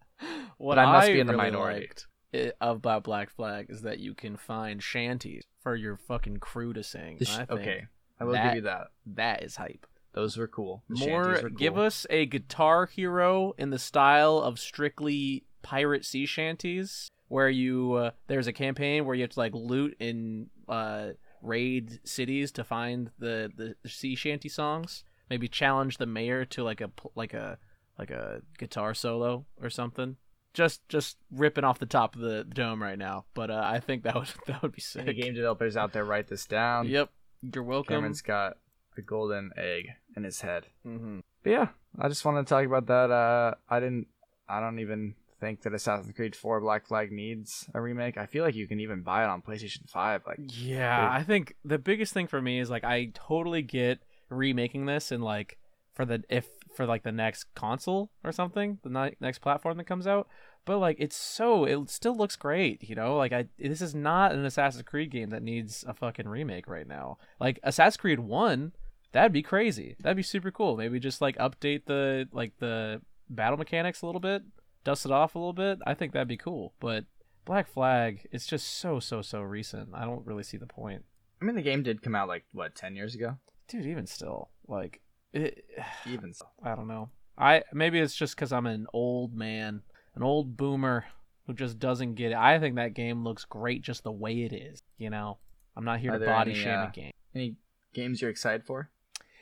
what 0.60 0.76
But 0.76 0.82
I 0.86 0.92
must 0.92 1.10
I 1.10 1.14
be 1.14 1.20
in 1.20 1.26
the 1.28 1.34
really 1.34 1.52
minority. 1.52 1.80
liked 1.82 2.08
i- 2.34 2.52
about 2.62 3.04
Black 3.04 3.32
Flag 3.32 3.68
is 3.70 3.82
that 3.82 3.98
you 4.00 4.14
can 4.14 4.38
find 4.38 4.84
shanties 4.84 5.44
for 5.64 5.76
your 5.76 5.98
fucking 5.98 6.38
crew 6.38 6.74
to 6.74 6.84
sing. 6.84 7.18
Sh- 7.22 7.30
I 7.40 7.46
okay, 7.50 7.88
I 8.20 8.24
will 8.26 8.34
that- 8.34 8.44
give 8.44 8.56
you 8.58 8.62
that. 8.62 8.88
that 9.08 9.44
is 9.44 9.56
hype. 9.56 9.88
Those 10.14 10.38
were 10.38 10.48
cool. 10.48 10.84
The 10.90 11.08
More, 11.08 11.28
were 11.44 11.50
give 11.50 11.78
us 11.78 12.06
a 12.10 12.26
guitar 12.26 12.86
hero 12.88 13.54
in 13.58 13.70
the 13.72 13.80
style 13.80 14.38
of 14.40 14.60
strictly 14.60 15.46
pirate 15.62 16.04
sea 16.06 16.26
shanties, 16.26 17.10
where 17.28 17.50
you 17.50 17.94
uh, 17.94 18.12
there's 18.28 18.48
a 18.48 18.54
campaign 18.54 19.06
where 19.06 19.16
you 19.16 19.22
have 19.22 19.32
to 19.32 19.40
like 19.40 19.54
loot 19.54 19.96
in 20.00 20.50
uh, 20.68 21.10
raid 21.42 22.00
cities 22.04 22.52
to 22.54 22.64
find 22.64 23.12
the, 23.20 23.52
the 23.56 23.76
the 23.84 23.90
sea 23.90 24.16
shanty 24.16 24.50
songs. 24.50 25.04
Maybe 25.30 25.48
challenge 25.48 25.98
the 25.98 26.08
mayor 26.08 26.44
to 26.46 26.64
like 26.64 26.82
a 26.82 26.90
like 27.16 27.34
a 27.36 27.60
like 28.00 28.10
a 28.10 28.42
guitar 28.58 28.94
solo 28.96 29.46
or 29.62 29.70
something. 29.70 30.18
Just 30.60 30.86
just 30.90 31.16
ripping 31.32 31.64
off 31.64 31.80
the 31.80 31.86
top 31.86 32.16
of 32.16 32.22
the 32.22 32.44
dome 32.44 32.84
right 32.84 32.98
now, 32.98 33.24
but 33.34 33.50
uh, 33.50 33.62
I 33.64 33.80
think 33.80 34.04
that 34.04 34.14
would 34.16 34.28
that 34.48 34.62
would 34.62 34.74
be 34.74 34.82
sick. 34.82 35.04
Any 35.04 35.14
game 35.14 35.34
developers 35.34 35.78
out 35.78 35.94
there, 35.94 36.04
write 36.04 36.28
this 36.28 36.46
down. 36.46 36.86
Yep, 36.90 37.10
you're 37.54 37.64
welcome. 37.64 38.04
Kameron's 38.04 38.22
got 38.22 38.58
a 38.98 39.02
golden 39.02 39.52
egg 39.56 39.88
in 40.18 40.26
his 40.26 40.42
head. 40.42 40.66
hmm 40.84 41.20
But 41.44 41.50
yeah, 41.52 41.68
I 41.98 42.10
just 42.10 42.26
wanted 42.26 42.46
to 42.46 42.50
talk 42.50 42.66
about 42.66 42.88
that. 42.88 43.10
Uh, 43.10 43.54
I 43.70 43.80
didn't. 43.80 44.08
I 44.50 44.60
don't 44.60 44.80
even 44.80 45.16
think 45.40 45.62
that 45.62 45.74
Assassin's 45.74 46.14
Creed 46.14 46.36
4 46.36 46.60
Black 46.60 46.86
Flag 46.88 47.10
needs 47.14 47.70
a 47.74 47.80
remake. 47.80 48.18
I 48.18 48.26
feel 48.26 48.44
like 48.44 48.56
you 48.56 48.68
can 48.68 48.82
even 48.82 49.02
buy 49.02 49.24
it 49.24 49.30
on 49.30 49.42
PlayStation 49.42 49.90
5. 49.90 50.24
Like, 50.28 50.40
Yeah, 50.58 51.00
Big. 51.00 51.22
I 51.22 51.24
think 51.24 51.56
the 51.64 51.78
biggest 51.78 52.12
thing 52.14 52.28
for 52.28 52.42
me 52.42 52.60
is 52.60 52.70
like 52.70 52.84
I 52.84 53.12
totally 53.14 53.62
get 53.62 54.00
remaking 54.28 54.88
this 54.88 55.14
and 55.14 55.24
like 55.24 55.58
for 55.94 56.04
the 56.04 56.22
if 56.30 56.50
for 56.76 56.86
like 56.86 57.04
the 57.04 57.12
next 57.12 57.46
console 57.56 58.12
or 58.24 58.32
something, 58.32 58.80
the 58.84 58.90
ni- 58.90 59.16
next 59.22 59.40
platform 59.40 59.78
that 59.78 59.86
comes 59.86 60.06
out. 60.08 60.28
But 60.70 60.78
like 60.78 60.98
it's 61.00 61.16
so 61.16 61.66
it 61.66 61.90
still 61.90 62.16
looks 62.16 62.36
great, 62.36 62.88
you 62.88 62.94
know? 62.94 63.18
Like 63.18 63.34
I 63.34 63.46
this 63.58 63.82
is 63.82 63.96
not 63.96 64.34
an 64.34 64.46
Assassin's 64.46 64.84
Creed 64.84 65.10
game 65.10 65.32
that 65.32 65.42
needs 65.42 65.84
a 65.88 65.96
fucking 65.96 66.28
remake 66.28 66.68
right 66.68 66.88
now. 66.88 67.18
Like 67.40 67.60
Assassin's 67.64 67.98
Creed 67.98 68.20
1, 68.20 68.74
that'd 69.12 69.34
be 69.34 69.42
crazy. 69.42 69.96
That'd 70.00 70.16
be 70.16 70.22
super 70.22 70.52
cool. 70.52 70.78
Maybe 70.78 71.00
just 71.00 71.22
like 71.22 71.36
update 71.40 71.86
the 71.88 72.30
like 72.32 72.54
the 72.60 73.02
battle 73.32 73.58
mechanics 73.58 74.04
a 74.04 74.06
little 74.06 74.22
bit, 74.22 74.44
dust 74.84 75.08
it 75.08 75.12
off 75.12 75.34
a 75.34 75.40
little 75.40 75.54
bit. 75.54 75.80
I 75.88 75.96
think 75.96 76.14
that'd 76.14 76.28
be 76.28 76.38
cool. 76.38 76.76
But 76.80 77.06
Black 77.46 77.68
Flag, 77.68 78.28
it's 78.32 78.46
just 78.46 78.78
so 78.78 79.00
so 79.00 79.24
so 79.24 79.42
recent. 79.42 79.90
I 79.96 80.06
don't 80.06 80.24
really 80.24 80.44
see 80.44 80.58
the 80.58 80.68
point, 80.68 81.04
I 81.42 81.46
mean, 81.46 81.56
the 81.56 81.64
game 81.64 81.82
did 81.82 82.04
come 82.04 82.14
out 82.14 82.28
like 82.28 82.46
what 82.52 82.76
10 82.76 82.96
years 82.96 83.16
ago. 83.16 83.38
dude. 83.68 83.88
Even 83.88 84.06
still, 84.06 84.50
like, 84.68 85.02
it, 85.34 85.66
Even 86.06 86.32
so, 86.32 86.46
I 86.64 86.76
don't 86.76 86.88
know. 86.88 87.10
I 87.40 87.64
maybe 87.74 88.00
it's 88.00 88.16
just 88.16 88.36
because 88.36 88.52
I'm 88.52 88.66
an 88.68 88.86
old 88.94 89.34
man, 89.34 89.82
an 90.16 90.24
old 90.24 90.58
boomer 90.58 91.06
who 91.48 91.54
just 91.54 91.80
doesn't 91.80 92.16
get 92.16 92.32
it. 92.32 92.38
I 92.38 92.60
think 92.60 92.76
that 92.76 92.94
game 92.94 93.24
looks 93.24 93.46
great 93.46 93.82
just 93.82 94.04
the 94.04 94.12
way 94.12 94.44
it 94.44 94.54
is. 94.54 94.82
You 94.98 95.10
know, 95.10 95.38
I'm 95.76 95.86
not 95.86 96.00
here 96.00 96.14
Are 96.14 96.20
to 96.20 96.26
body 96.26 96.52
any, 96.52 96.60
shame 96.60 96.80
uh, 96.80 96.88
a 96.88 96.92
game. 96.92 97.12
any 97.34 97.56
games 97.94 98.22
you're 98.22 98.30
excited 98.32 98.66
for? 98.66 98.90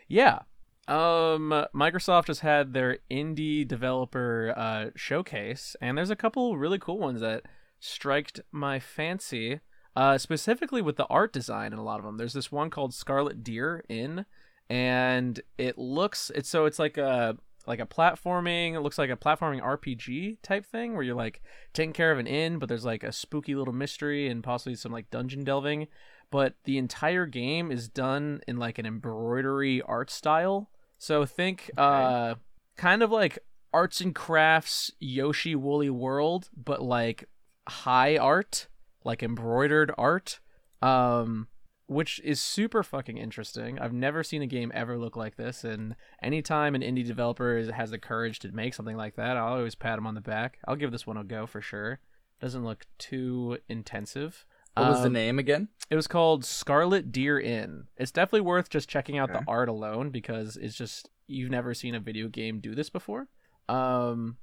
Yeah. 0.07 0.39
Um, 0.87 1.65
Microsoft 1.75 2.27
just 2.27 2.41
had 2.41 2.73
their 2.73 2.99
indie 3.11 3.67
developer 3.67 4.53
uh, 4.55 4.85
showcase, 4.95 5.75
and 5.81 5.97
there's 5.97 6.09
a 6.09 6.15
couple 6.15 6.57
really 6.57 6.79
cool 6.79 6.97
ones 6.97 7.19
that 7.19 7.43
striked 7.79 8.39
my 8.51 8.79
fancy. 8.79 9.59
Uh, 9.97 10.15
specifically 10.15 10.79
with 10.79 10.95
the 10.95 11.07
art 11.07 11.33
design 11.33 11.73
in 11.73 11.79
a 11.79 11.83
lot 11.83 11.97
of 11.97 12.05
them. 12.05 12.17
There's 12.17 12.33
this 12.33 12.51
one 12.51 12.69
called 12.69 12.93
Scarlet 12.93 13.43
Deer 13.43 13.83
Inn, 13.89 14.27
and 14.69 15.41
it 15.57 15.79
looks 15.79 16.31
it's 16.35 16.47
so 16.49 16.65
it's 16.65 16.77
like 16.77 16.99
a 16.99 17.35
like 17.67 17.79
a 17.79 17.85
platforming. 17.85 18.73
It 18.73 18.79
looks 18.79 18.97
like 18.97 19.09
a 19.09 19.17
platforming 19.17 19.61
RPG 19.61 20.37
type 20.41 20.65
thing 20.65 20.93
where 20.93 21.03
you're 21.03 21.15
like 21.15 21.41
taking 21.73 21.93
care 21.93 22.11
of 22.11 22.17
an 22.17 22.25
inn, 22.25 22.57
but 22.59 22.69
there's 22.69 22.85
like 22.85 23.03
a 23.03 23.11
spooky 23.11 23.53
little 23.55 23.73
mystery 23.73 24.29
and 24.29 24.43
possibly 24.43 24.75
some 24.75 24.91
like 24.91 25.11
dungeon 25.11 25.43
delving. 25.43 25.87
But 26.31 26.55
the 26.63 26.77
entire 26.77 27.25
game 27.25 27.71
is 27.71 27.87
done 27.87 28.41
in 28.47 28.57
like 28.57 28.79
an 28.79 28.85
embroidery 28.85 29.81
art 29.81 30.09
style. 30.09 30.69
So 30.97 31.25
think 31.25 31.69
uh 31.77 32.35
kind 32.77 33.03
of 33.03 33.11
like 33.11 33.39
arts 33.73 34.01
and 34.01 34.15
crafts 34.15 34.91
Yoshi 34.99 35.55
Woolly 35.55 35.89
World, 35.89 36.49
but 36.55 36.81
like 36.81 37.25
high 37.67 38.17
art, 38.17 38.67
like 39.03 39.21
embroidered 39.21 39.91
art. 39.97 40.39
Um 40.81 41.47
which 41.87 42.19
is 42.23 42.39
super 42.39 42.83
fucking 42.83 43.17
interesting. 43.17 43.79
I've 43.79 43.93
never 43.93 44.23
seen 44.23 44.41
a 44.41 44.47
game 44.47 44.71
ever 44.75 44.97
look 44.97 45.15
like 45.15 45.35
this, 45.37 45.63
and 45.63 45.95
anytime 46.21 46.75
an 46.75 46.81
indie 46.81 47.05
developer 47.05 47.57
is- 47.57 47.69
has 47.69 47.91
the 47.91 47.97
courage 47.97 48.39
to 48.39 48.51
make 48.51 48.73
something 48.73 48.95
like 48.97 49.15
that, 49.15 49.37
I'll 49.37 49.53
always 49.55 49.75
pat 49.75 49.97
them 49.97 50.05
on 50.05 50.13
the 50.15 50.21
back. 50.21 50.59
I'll 50.67 50.75
give 50.75 50.91
this 50.91 51.07
one 51.07 51.17
a 51.17 51.23
go 51.23 51.45
for 51.47 51.61
sure. 51.61 51.99
Doesn't 52.39 52.63
look 52.63 52.85
too 52.97 53.57
intensive. 53.67 54.45
What 54.75 54.89
was 54.89 54.99
the 55.01 55.07
Um, 55.07 55.13
name 55.13 55.39
again? 55.39 55.69
It 55.89 55.95
was 55.95 56.05
called 56.07 56.45
Scarlet 56.45 57.11
Deer 57.11 57.39
Inn. 57.39 57.87
It's 57.97 58.11
definitely 58.11 58.41
worth 58.41 58.69
just 58.69 58.87
checking 58.87 59.17
out 59.17 59.31
Okay. 59.31 59.39
the 59.39 59.45
art 59.47 59.69
alone 59.69 60.11
because 60.11 60.55
it's 60.55 60.75
just 60.75 61.09
you've 61.25 61.49
never 61.49 61.73
seen 61.73 61.95
a 61.95 61.99
video 61.99 62.27
game 62.27 62.59
do 62.59 62.75
this 62.75 62.89
before. 62.91 63.27
Um, 63.67 64.37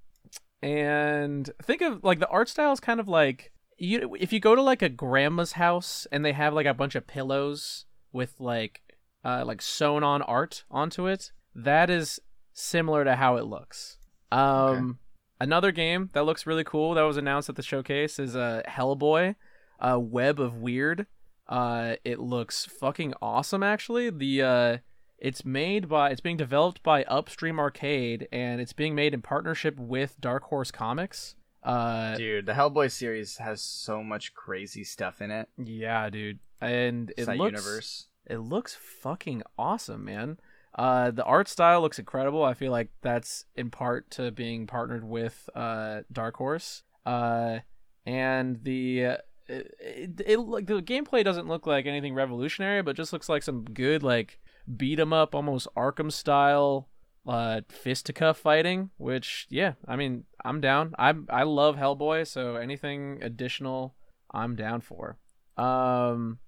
and 0.63 1.51
think 1.63 1.83
of 1.83 2.03
like 2.03 2.19
the 2.19 2.29
art 2.29 2.49
style 2.49 2.73
is 2.73 2.81
kind 2.81 2.99
of 2.99 3.07
like 3.07 3.53
you 3.79 4.17
if 4.19 4.33
you 4.33 4.41
go 4.41 4.55
to 4.55 4.63
like 4.63 4.83
a 4.83 4.89
grandma's 4.89 5.53
house 5.53 6.07
and 6.13 6.25
they 6.25 6.33
have 6.33 6.55
like 6.55 6.67
a 6.67 6.75
bunch 6.75 6.95
of 6.95 7.07
pillows 7.07 7.87
with 8.13 8.35
like 8.39 8.83
uh 9.25 9.45
like 9.47 9.63
sewn 9.63 10.03
on 10.03 10.23
art 10.23 10.65
onto 10.71 11.07
it. 11.07 11.33
That 11.55 11.91
is 11.91 12.21
similar 12.53 13.05
to 13.05 13.17
how 13.17 13.37
it 13.37 13.45
looks. 13.45 13.99
Um, 14.33 14.99
another 15.41 15.71
game 15.71 16.11
that 16.13 16.25
looks 16.25 16.47
really 16.47 16.65
cool 16.65 16.95
that 16.95 17.03
was 17.03 17.17
announced 17.17 17.49
at 17.49 17.57
the 17.57 17.63
showcase 17.63 18.19
is 18.19 18.35
uh 18.35 18.63
Hellboy, 18.69 19.37
uh 19.81 19.99
Web 20.01 20.41
of 20.41 20.55
Wyrd. 20.55 21.07
Uh, 21.49 21.97
it 22.05 22.19
looks 22.19 22.65
fucking 22.65 23.15
awesome 23.21 23.63
actually. 23.63 24.11
The 24.11 24.43
uh, 24.43 24.79
it's 25.19 25.45
made 25.45 25.89
by 25.89 26.11
it's 26.11 26.21
being 26.21 26.37
developed 26.37 26.83
by 26.83 27.05
Upstream 27.05 27.59
Arcade 27.59 28.29
and 28.33 28.61
it's 28.61 28.73
being 28.73 28.95
made 28.95 29.15
in 29.15 29.23
partnership 29.23 29.79
with 29.79 30.21
Dark 30.21 30.45
Horse 30.45 30.71
Comics. 30.71 31.35
Uh, 31.65 32.17
Dude, 32.17 32.47
the 32.47 32.53
Hellboy 32.53 32.91
series 32.91 33.39
has 33.39 33.63
so 33.63 34.03
much 34.03 34.35
crazy 34.35 34.85
stuff 34.85 35.23
in 35.23 35.31
it. 35.31 35.49
yeah, 35.57 36.11
dude, 36.11 36.39
and 36.61 37.11
It's 37.17 37.27
it 37.29 37.37
looks 37.39 37.53
universe. 37.65 38.07
it 38.27 38.39
looks 38.39 38.75
fucking 38.75 39.43
awesome, 39.59 40.05
man. 40.05 40.39
Uh, 40.75 41.11
the 41.11 41.25
art 41.25 41.49
style 41.49 41.81
looks 41.81 41.99
incredible. 41.99 42.43
I 42.45 42.53
feel 42.55 42.73
like 42.73 42.91
that's 43.01 43.47
in 43.55 43.71
part 43.71 44.11
to 44.13 44.31
being 44.33 44.67
partnered 44.67 45.05
with 45.05 45.49
uh, 45.55 46.01
Dark 46.13 46.37
Horse. 46.37 46.83
Uh, 47.07 47.61
and 48.05 48.63
the 48.65 49.07
uh, 49.07 49.17
it, 49.47 49.75
it, 49.81 50.21
it 50.27 50.39
like 50.41 50.67
the 50.67 50.83
gameplay 50.83 51.23
doesn't 51.25 51.47
look 51.49 51.67
like 51.67 51.87
anything 51.87 52.13
revolutionary, 52.15 52.83
but 52.83 52.97
just 52.97 53.13
looks 53.13 53.29
like 53.29 53.43
some 53.43 53.63
good 53.65 54.03
like 54.03 54.41
beat 54.77 54.99
'em 54.99 55.13
up, 55.13 55.35
almost 55.35 55.69
Arkham 55.77 56.11
style 56.13 56.89
uh 57.27 57.63
fisticuff 57.71 58.37
fighting. 58.37 58.91
Which 58.99 59.47
yeah, 59.49 59.75
I 59.87 59.97
mean 59.97 60.25
I'm 60.45 60.61
down. 60.61 60.95
I 60.99 61.15
I 61.29 61.43
love 61.45 61.77
Hellboy, 61.77 62.27
so 62.27 62.57
anything 62.57 63.21
additional 63.23 63.95
I'm 64.31 64.57
down 64.57 64.81
for. 64.81 65.19
Um, 65.57 66.39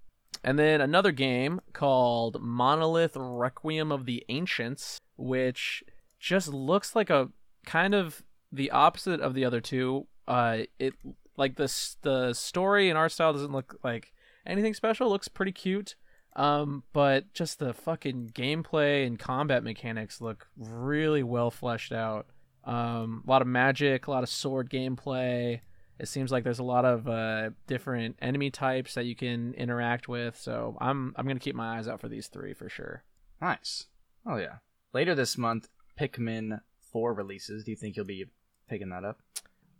and 0.43 0.59
then 0.59 0.81
another 0.81 1.11
game 1.11 1.61
called 1.73 2.41
Monolith 2.41 3.13
Requiem 3.15 3.91
of 3.91 4.05
the 4.05 4.23
Ancients, 4.29 4.99
which 5.15 5.83
just 6.19 6.49
looks 6.49 6.95
like 6.95 7.09
a 7.09 7.29
kind 7.65 7.95
of 7.95 8.23
the 8.51 8.71
opposite 8.71 9.19
of 9.19 9.33
the 9.33 9.45
other 9.45 9.61
two. 9.61 10.07
Uh, 10.27 10.59
it 10.79 10.93
like 11.37 11.55
the 11.55 11.73
the 12.01 12.33
story 12.33 12.89
and 12.89 12.97
art 12.97 13.11
style 13.11 13.33
doesn't 13.33 13.51
look 13.51 13.79
like 13.83 14.13
anything 14.45 14.73
special. 14.73 15.07
It 15.07 15.11
looks 15.11 15.27
pretty 15.27 15.51
cute. 15.51 15.95
Um, 16.35 16.83
but 16.93 17.33
just 17.33 17.57
the 17.57 17.73
fucking 17.73 18.31
gameplay 18.33 19.07
and 19.07 19.17
combat 19.17 19.63
mechanics 19.63 20.21
look 20.21 20.47
really 20.55 21.23
well 21.23 21.49
fleshed 21.49 21.91
out. 21.91 22.27
Um, 22.67 23.23
a 23.25 23.29
lot 23.29 23.41
of 23.41 23.47
magic, 23.47 24.07
a 24.07 24.11
lot 24.11 24.23
of 24.23 24.29
sword 24.29 24.69
gameplay. 24.69 25.61
It 25.99 26.07
seems 26.07 26.31
like 26.31 26.43
there's 26.43 26.59
a 26.59 26.63
lot 26.63 26.85
of 26.85 27.07
uh, 27.07 27.51
different 27.65 28.17
enemy 28.21 28.51
types 28.51 28.93
that 28.93 29.05
you 29.05 29.15
can 29.15 29.53
interact 29.55 30.07
with. 30.07 30.37
So 30.37 30.77
I'm 30.79 31.13
I'm 31.15 31.25
gonna 31.25 31.39
keep 31.39 31.55
my 31.55 31.77
eyes 31.77 31.87
out 31.87 32.01
for 32.01 32.09
these 32.09 32.27
three 32.27 32.53
for 32.53 32.69
sure. 32.69 33.03
Nice. 33.41 33.85
Oh 34.25 34.35
yeah. 34.35 34.57
Later 34.93 35.15
this 35.15 35.37
month, 35.37 35.69
Pikmin 35.99 36.59
four 36.91 37.13
releases. 37.13 37.63
Do 37.63 37.71
you 37.71 37.77
think 37.77 37.95
you'll 37.95 38.05
be 38.05 38.25
picking 38.69 38.89
that 38.89 39.05
up? 39.05 39.21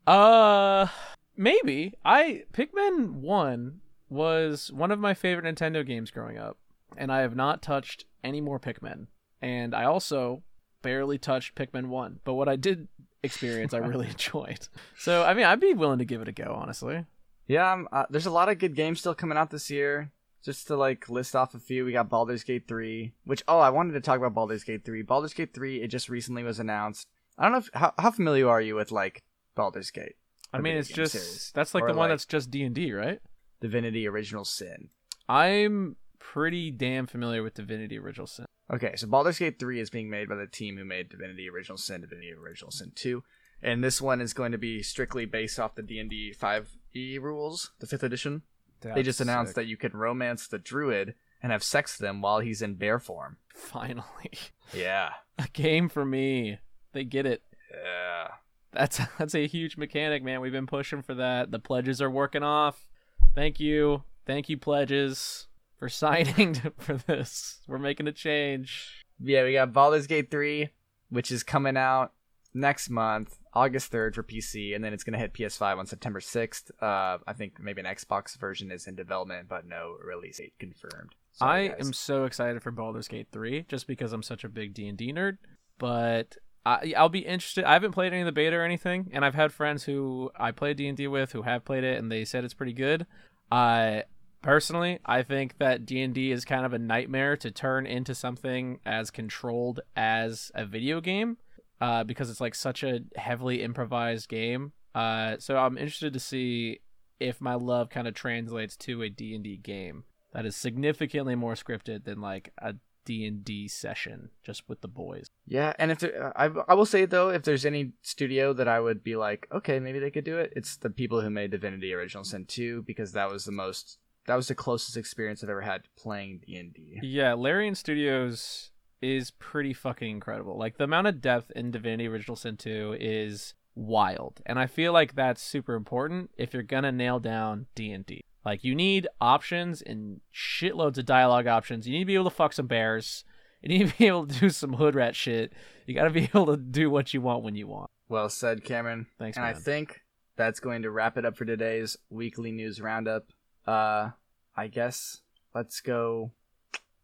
Uh, 0.07 0.87
maybe. 1.35 1.93
I 2.05 2.45
Pikmin 2.53 3.15
one 3.15 3.81
was 4.09 4.71
one 4.71 4.91
of 4.91 4.99
my 4.99 5.13
favorite 5.13 5.45
Nintendo 5.45 5.85
games 5.85 6.09
growing 6.09 6.37
up, 6.37 6.57
and 6.95 7.11
I 7.11 7.19
have 7.19 7.35
not 7.35 7.61
touched 7.61 8.05
any 8.23 8.39
more 8.39 8.59
Pikmin. 8.59 9.07
And 9.41 9.75
I 9.75 9.83
also 9.83 10.41
barely 10.87 11.17
touched 11.17 11.53
Pikmin 11.53 11.87
one, 11.87 12.21
but 12.23 12.35
what 12.35 12.47
I 12.47 12.55
did 12.55 12.87
experience, 13.21 13.73
I 13.73 13.79
really 13.79 14.07
enjoyed. 14.15 14.69
So 14.97 15.23
I 15.23 15.33
mean, 15.33 15.45
I'd 15.45 15.59
be 15.59 15.73
willing 15.73 15.99
to 15.99 16.05
give 16.05 16.21
it 16.21 16.29
a 16.29 16.31
go, 16.31 16.55
honestly. 16.57 17.03
Yeah, 17.45 17.73
um, 17.73 17.89
uh, 17.91 18.05
there's 18.09 18.25
a 18.25 18.31
lot 18.31 18.47
of 18.47 18.57
good 18.57 18.73
games 18.73 18.99
still 19.01 19.13
coming 19.13 19.37
out 19.37 19.49
this 19.51 19.69
year. 19.69 20.11
Just 20.45 20.67
to 20.67 20.77
like 20.77 21.09
list 21.09 21.35
off 21.35 21.53
a 21.55 21.59
few, 21.59 21.83
we 21.83 21.91
got 21.91 22.07
Baldur's 22.09 22.45
Gate 22.45 22.69
3, 22.69 23.11
which 23.25 23.43
oh, 23.49 23.59
I 23.59 23.69
wanted 23.69 23.93
to 23.93 23.99
talk 24.01 24.17
about 24.17 24.33
Baldur's 24.33 24.63
Gate 24.63 24.85
3. 24.85 25.01
Baldur's 25.01 25.33
Gate 25.33 25.53
3, 25.53 25.81
it 25.81 25.89
just 25.89 26.07
recently 26.07 26.41
was 26.43 26.57
announced. 26.57 27.05
I 27.37 27.43
don't 27.43 27.51
know 27.51 27.57
if, 27.57 27.69
how 27.73 27.93
how 27.97 28.11
familiar 28.11 28.47
are 28.47 28.61
you 28.61 28.75
with 28.75 28.93
like 28.93 29.23
Baldur's 29.55 29.91
Gate? 29.91 30.15
I 30.53 30.61
mean, 30.61 30.77
it's 30.77 30.87
just 30.87 31.11
series. 31.11 31.51
that's 31.53 31.75
like 31.75 31.83
Or, 31.83 31.87
the 31.87 31.97
one 31.97 32.07
like- 32.07 32.11
that's 32.11 32.25
just 32.25 32.49
D 32.49 32.63
and 32.63 32.73
D, 32.73 32.93
right? 32.93 33.19
Divinity 33.59 34.07
Original 34.07 34.45
Sin. 34.45 34.87
I'm 35.27 35.97
pretty 36.19 36.71
damn 36.71 37.07
familiar 37.07 37.43
with 37.43 37.55
Divinity 37.55 37.97
Original 37.99 38.27
Sin. 38.27 38.45
Okay, 38.71 38.95
so 38.95 39.07
Baldur's 39.07 39.39
Gate 39.39 39.59
3 39.59 39.79
is 39.79 39.89
being 39.89 40.09
made 40.09 40.27
by 40.27 40.35
the 40.35 40.45
team 40.47 40.77
who 40.77 40.83
made 40.85 41.09
Divinity 41.09 41.49
Original 41.49 41.77
Sin, 41.77 42.01
Divinity 42.01 42.33
Original 42.33 42.71
Sin 42.71 42.91
2, 42.95 43.23
and 43.63 43.83
this 43.83 44.01
one 44.01 44.19
is 44.19 44.33
going 44.33 44.51
to 44.51 44.57
be 44.57 44.83
strictly 44.83 45.25
based 45.25 45.57
off 45.59 45.75
the 45.75 45.81
D&D 45.81 46.33
5e 46.37 47.21
rules, 47.21 47.71
the 47.79 47.87
5th 47.87 48.03
edition. 48.03 48.41
they 48.81 49.03
just 49.03 49.21
announced 49.21 49.55
that 49.55 49.67
you 49.67 49.77
can 49.77 49.93
romance 49.93 50.47
the 50.47 50.57
druid 50.59 51.15
and 51.41 51.51
have 51.51 51.63
sex 51.63 51.97
with 51.99 52.09
him 52.09 52.21
while 52.21 52.39
he's 52.39 52.61
in 52.61 52.75
bear 52.75 52.99
form. 52.99 53.37
finally 53.53 54.03
Yeah. 54.73 55.11
a 55.39 55.47
game 55.53 55.87
for 55.87 56.03
me. 56.03 56.59
They 56.93 57.03
get 57.05 57.25
it. 57.25 57.41
Yeah. 57.73 58.27
That's 58.73 58.99
that's 59.17 59.33
a 59.35 59.47
huge 59.47 59.77
mechanic, 59.77 60.23
man. 60.23 60.41
We've 60.41 60.51
been 60.51 60.67
pushing 60.67 61.01
for 61.01 61.13
that. 61.15 61.51
The 61.51 61.59
pledges 61.59 62.01
are 62.01 62.09
working 62.11 62.43
off. 62.43 62.85
Thank 63.33 63.59
you, 63.59 64.03
thank 64.25 64.49
you, 64.49 64.57
pledges, 64.57 65.46
for 65.77 65.89
signing 65.89 66.55
for 66.77 66.95
this. 66.95 67.59
We're 67.67 67.77
making 67.77 68.07
a 68.07 68.11
change. 68.11 69.05
Yeah, 69.19 69.43
we 69.43 69.53
got 69.53 69.73
Baldur's 69.73 70.07
Gate 70.07 70.29
3, 70.29 70.69
which 71.09 71.31
is 71.31 71.43
coming 71.43 71.77
out 71.77 72.13
next 72.53 72.89
month, 72.89 73.37
August 73.53 73.91
3rd 73.91 74.15
for 74.15 74.23
PC, 74.23 74.75
and 74.75 74.83
then 74.83 74.93
it's 74.93 75.03
going 75.03 75.13
to 75.13 75.19
hit 75.19 75.33
PS5 75.33 75.77
on 75.77 75.85
September 75.85 76.19
6th. 76.19 76.71
Uh, 76.81 77.19
I 77.25 77.33
think 77.33 77.59
maybe 77.59 77.81
an 77.81 77.87
Xbox 77.87 78.37
version 78.37 78.71
is 78.71 78.87
in 78.87 78.95
development, 78.95 79.47
but 79.47 79.65
no 79.67 79.95
release 80.03 80.37
date 80.37 80.53
confirmed. 80.59 81.15
Sorry, 81.33 81.65
I 81.65 81.67
guys. 81.69 81.85
am 81.85 81.93
so 81.93 82.25
excited 82.25 82.61
for 82.63 82.71
Baldur's 82.71 83.07
Gate 83.07 83.27
3 83.31 83.65
just 83.67 83.87
because 83.87 84.13
I'm 84.13 84.23
such 84.23 84.43
a 84.43 84.49
big 84.49 84.73
D&D 84.73 85.13
nerd, 85.13 85.37
but 85.77 86.35
I, 86.65 86.93
I'll 86.97 87.09
be 87.09 87.19
interested. 87.19 87.63
I 87.63 87.73
haven't 87.73 87.91
played 87.93 88.11
any 88.11 88.21
of 88.21 88.25
the 88.25 88.31
beta 88.31 88.55
or 88.55 88.63
anything, 88.63 89.09
and 89.13 89.23
I've 89.23 89.35
had 89.35 89.53
friends 89.53 89.83
who 89.83 90.31
I 90.37 90.51
play 90.51 90.73
D&D 90.73 91.07
with 91.07 91.31
who 91.31 91.43
have 91.43 91.63
played 91.63 91.83
it 91.83 91.97
and 91.97 92.11
they 92.11 92.25
said 92.25 92.43
it's 92.43 92.53
pretty 92.53 92.73
good. 92.73 93.05
I 93.51 94.03
personally, 94.41 94.99
I 95.05 95.23
think 95.23 95.57
that 95.59 95.85
D&D 95.85 96.31
is 96.31 96.45
kind 96.45 96.65
of 96.65 96.73
a 96.73 96.79
nightmare 96.79 97.37
to 97.37 97.51
turn 97.51 97.85
into 97.85 98.15
something 98.15 98.79
as 98.85 99.11
controlled 99.11 99.81
as 99.95 100.51
a 100.55 100.65
video 100.65 101.01
game 101.01 101.37
uh, 101.81 102.03
because 102.03 102.29
it's 102.29 102.41
like 102.41 102.55
such 102.55 102.83
a 102.83 103.01
heavily 103.15 103.63
improvised 103.63 104.29
game. 104.29 104.73
Uh, 104.95 105.35
so 105.39 105.57
I'm 105.57 105.77
interested 105.77 106.13
to 106.13 106.19
see 106.19 106.79
if 107.19 107.41
my 107.41 107.55
love 107.55 107.89
kind 107.89 108.07
of 108.07 108.13
translates 108.13 108.75
to 108.77 109.01
a 109.01 109.09
D&D 109.09 109.57
game 109.57 110.03
that 110.33 110.45
is 110.45 110.55
significantly 110.55 111.35
more 111.35 111.55
scripted 111.55 112.03
than 112.03 112.21
like 112.21 112.53
a 112.59 112.75
D&D 113.05 113.69
session 113.69 114.29
just 114.43 114.67
with 114.67 114.81
the 114.81 114.87
boys. 114.87 115.27
Yeah, 115.47 115.73
and 115.79 115.91
if 115.91 115.99
there, 115.99 116.33
I 116.35 116.49
I 116.67 116.73
will 116.73 116.85
say 116.85 117.05
though, 117.05 117.29
if 117.29 117.43
there's 117.43 117.65
any 117.65 117.93
studio 118.01 118.51
that 118.53 118.67
I 118.67 118.81
would 118.81 119.01
be 119.01 119.15
like, 119.15 119.47
okay, 119.51 119.79
maybe 119.79 119.99
they 119.99 120.11
could 120.11 120.25
do 120.25 120.37
it, 120.37 120.51
it's 120.55 120.75
the 120.75 120.89
people 120.89 121.21
who 121.21 121.29
made 121.29 121.51
Divinity 121.51 121.93
Original 121.93 122.25
Sin 122.25 122.45
2 122.45 122.83
because 122.83 123.13
that 123.13 123.31
was 123.31 123.45
the 123.45 123.53
most 123.53 123.97
that 124.27 124.35
was 124.35 124.49
the 124.49 124.55
closest 124.55 124.95
experience 124.95 125.43
I've 125.43 125.49
ever 125.49 125.61
had 125.61 125.83
playing 125.97 126.41
D&D. 126.45 126.99
Yeah, 127.01 127.33
Larian 127.33 127.75
Studios 127.75 128.71
is 129.01 129.31
pretty 129.31 129.73
fucking 129.73 130.09
incredible. 130.09 130.57
Like 130.57 130.77
the 130.77 130.83
amount 130.83 131.07
of 131.07 131.21
depth 131.21 131.51
in 131.51 131.71
Divinity 131.71 132.07
Original 132.07 132.35
Sin 132.35 132.57
2 132.57 132.97
is 132.99 133.53
wild. 133.73 134.41
And 134.45 134.59
I 134.59 134.67
feel 134.67 134.91
like 134.91 135.15
that's 135.15 135.41
super 135.41 135.75
important 135.75 136.31
if 136.37 136.53
you're 136.53 136.63
going 136.63 136.83
to 136.83 136.91
nail 136.91 137.19
down 137.19 137.67
D&D. 137.73 138.21
Like 138.43 138.63
you 138.63 138.75
need 138.75 139.07
options 139.21 139.81
and 139.81 140.19
shitloads 140.33 140.97
of 140.97 141.05
dialogue 141.05 141.47
options. 141.47 141.87
You 141.87 141.93
need 141.93 142.03
to 142.03 142.05
be 142.05 142.15
able 142.15 142.29
to 142.29 142.35
fuck 142.35 142.53
some 142.53 142.67
bears. 142.67 143.23
You 143.61 143.69
need 143.69 143.89
to 143.89 143.97
be 143.97 144.05
able 144.07 144.27
to 144.27 144.39
do 144.39 144.49
some 144.49 144.73
hood 144.73 144.95
rat 144.95 145.15
shit. 145.15 145.53
You 145.85 145.93
got 145.93 146.03
to 146.03 146.09
be 146.09 146.23
able 146.35 146.47
to 146.47 146.57
do 146.57 146.89
what 146.89 147.13
you 147.13 147.21
want 147.21 147.43
when 147.43 147.55
you 147.55 147.67
want. 147.67 147.89
Well 148.09 148.29
said, 148.29 148.63
Kameron. 148.63 149.05
Thanks, 149.19 149.37
and 149.37 149.45
I 149.45 149.53
think 149.53 150.01
that's 150.37 150.59
going 150.59 150.83
to 150.83 150.91
wrap 150.91 151.17
it 151.17 151.25
up 151.25 151.35
for 151.35 151.43
today's 151.43 151.97
weekly 152.09 152.51
news 152.51 152.79
roundup. 152.79 153.25
Uh 153.67 154.11
I 154.55 154.67
guess 154.67 155.21
let's 155.53 155.81
go 155.81 156.31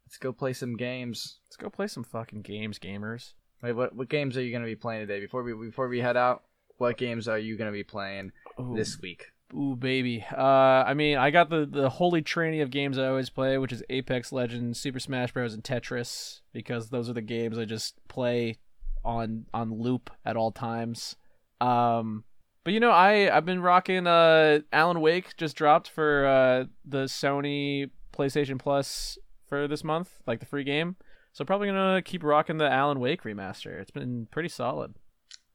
let's 0.06 0.18
go 0.18 0.32
play 0.32 0.54
some 0.54 0.76
games. 0.78 1.40
Let's 1.48 1.58
go 1.58 1.70
play 1.70 1.88
some 1.88 2.04
fucking 2.04 2.42
games, 2.42 2.80
gamers. 2.80 3.34
Wait, 3.62 3.74
what 3.74 3.96
what 3.96 4.10
games 4.10 4.38
are 4.38 4.44
you 4.44 4.52
going 4.52 4.62
to 4.62 4.68
be 4.68 4.76
playing 4.76 5.02
today 5.08 5.20
before 5.20 5.42
we 5.44 5.54
before 5.54 5.88
we 5.88 6.00
head 6.00 6.18
out? 6.18 6.44
What 6.78 6.98
games 6.98 7.28
are 7.28 7.40
you 7.40 7.58
going 7.58 7.70
to 7.70 7.74
be 7.74 7.84
playing 7.84 8.32
Ooh, 8.60 8.74
this 8.76 9.00
week? 9.00 9.28
Ooh, 9.56 9.76
baby. 9.76 10.26
Uh, 10.32 10.42
I 10.42 10.94
mean, 10.94 11.18
I 11.18 11.32
got 11.32 11.50
the 11.50 11.66
the 11.66 11.90
holy 11.90 12.22
trinity 12.22 12.62
of 12.62 12.72
games 12.72 12.98
I 12.98 13.08
always 13.08 13.30
play, 13.30 13.58
which 13.58 13.72
is 13.72 13.84
Apex 13.90 14.32
Legends, 14.32 14.80
Super 14.80 15.00
Smash 15.00 15.32
Bros, 15.32 15.54
and 15.54 15.64
Tetris, 15.64 16.42
because 16.52 16.90
those 16.90 17.10
are 17.10 17.14
the 17.14 17.22
games 17.22 17.58
I 17.58 17.66
just 17.66 17.96
play 18.08 18.58
on 19.04 19.46
on 19.54 19.80
loop 19.80 20.10
at 20.26 20.36
all 20.36 20.52
times. 20.52 21.16
Um, 21.62 22.24
but 22.64 22.74
you 22.74 22.80
know, 22.80 22.92
I 22.92 23.36
I've 23.36 23.46
been 23.46 23.62
rocking. 23.62 24.08
Uh, 24.08 24.60
Alan 24.72 25.02
Wake 25.02 25.36
just 25.38 25.56
dropped 25.56 25.90
for 25.90 26.26
uh 26.26 26.66
the 26.86 27.06
Sony 27.06 27.90
PlayStation 28.14 28.60
Plus 28.60 29.18
for 29.48 29.68
this 29.68 29.84
month, 29.84 30.16
like 30.26 30.40
the 30.40 30.46
free 30.46 30.64
game. 30.64 30.96
So 31.34 31.44
probably 31.44 31.68
gonna 31.68 32.02
keep 32.04 32.24
rocking 32.24 32.58
the 32.58 32.72
Alan 32.72 33.00
Wake 33.00 33.24
remaster. 33.24 33.82
It's 33.82 33.92
been 33.92 34.28
pretty 34.32 34.50
solid. 34.50 34.94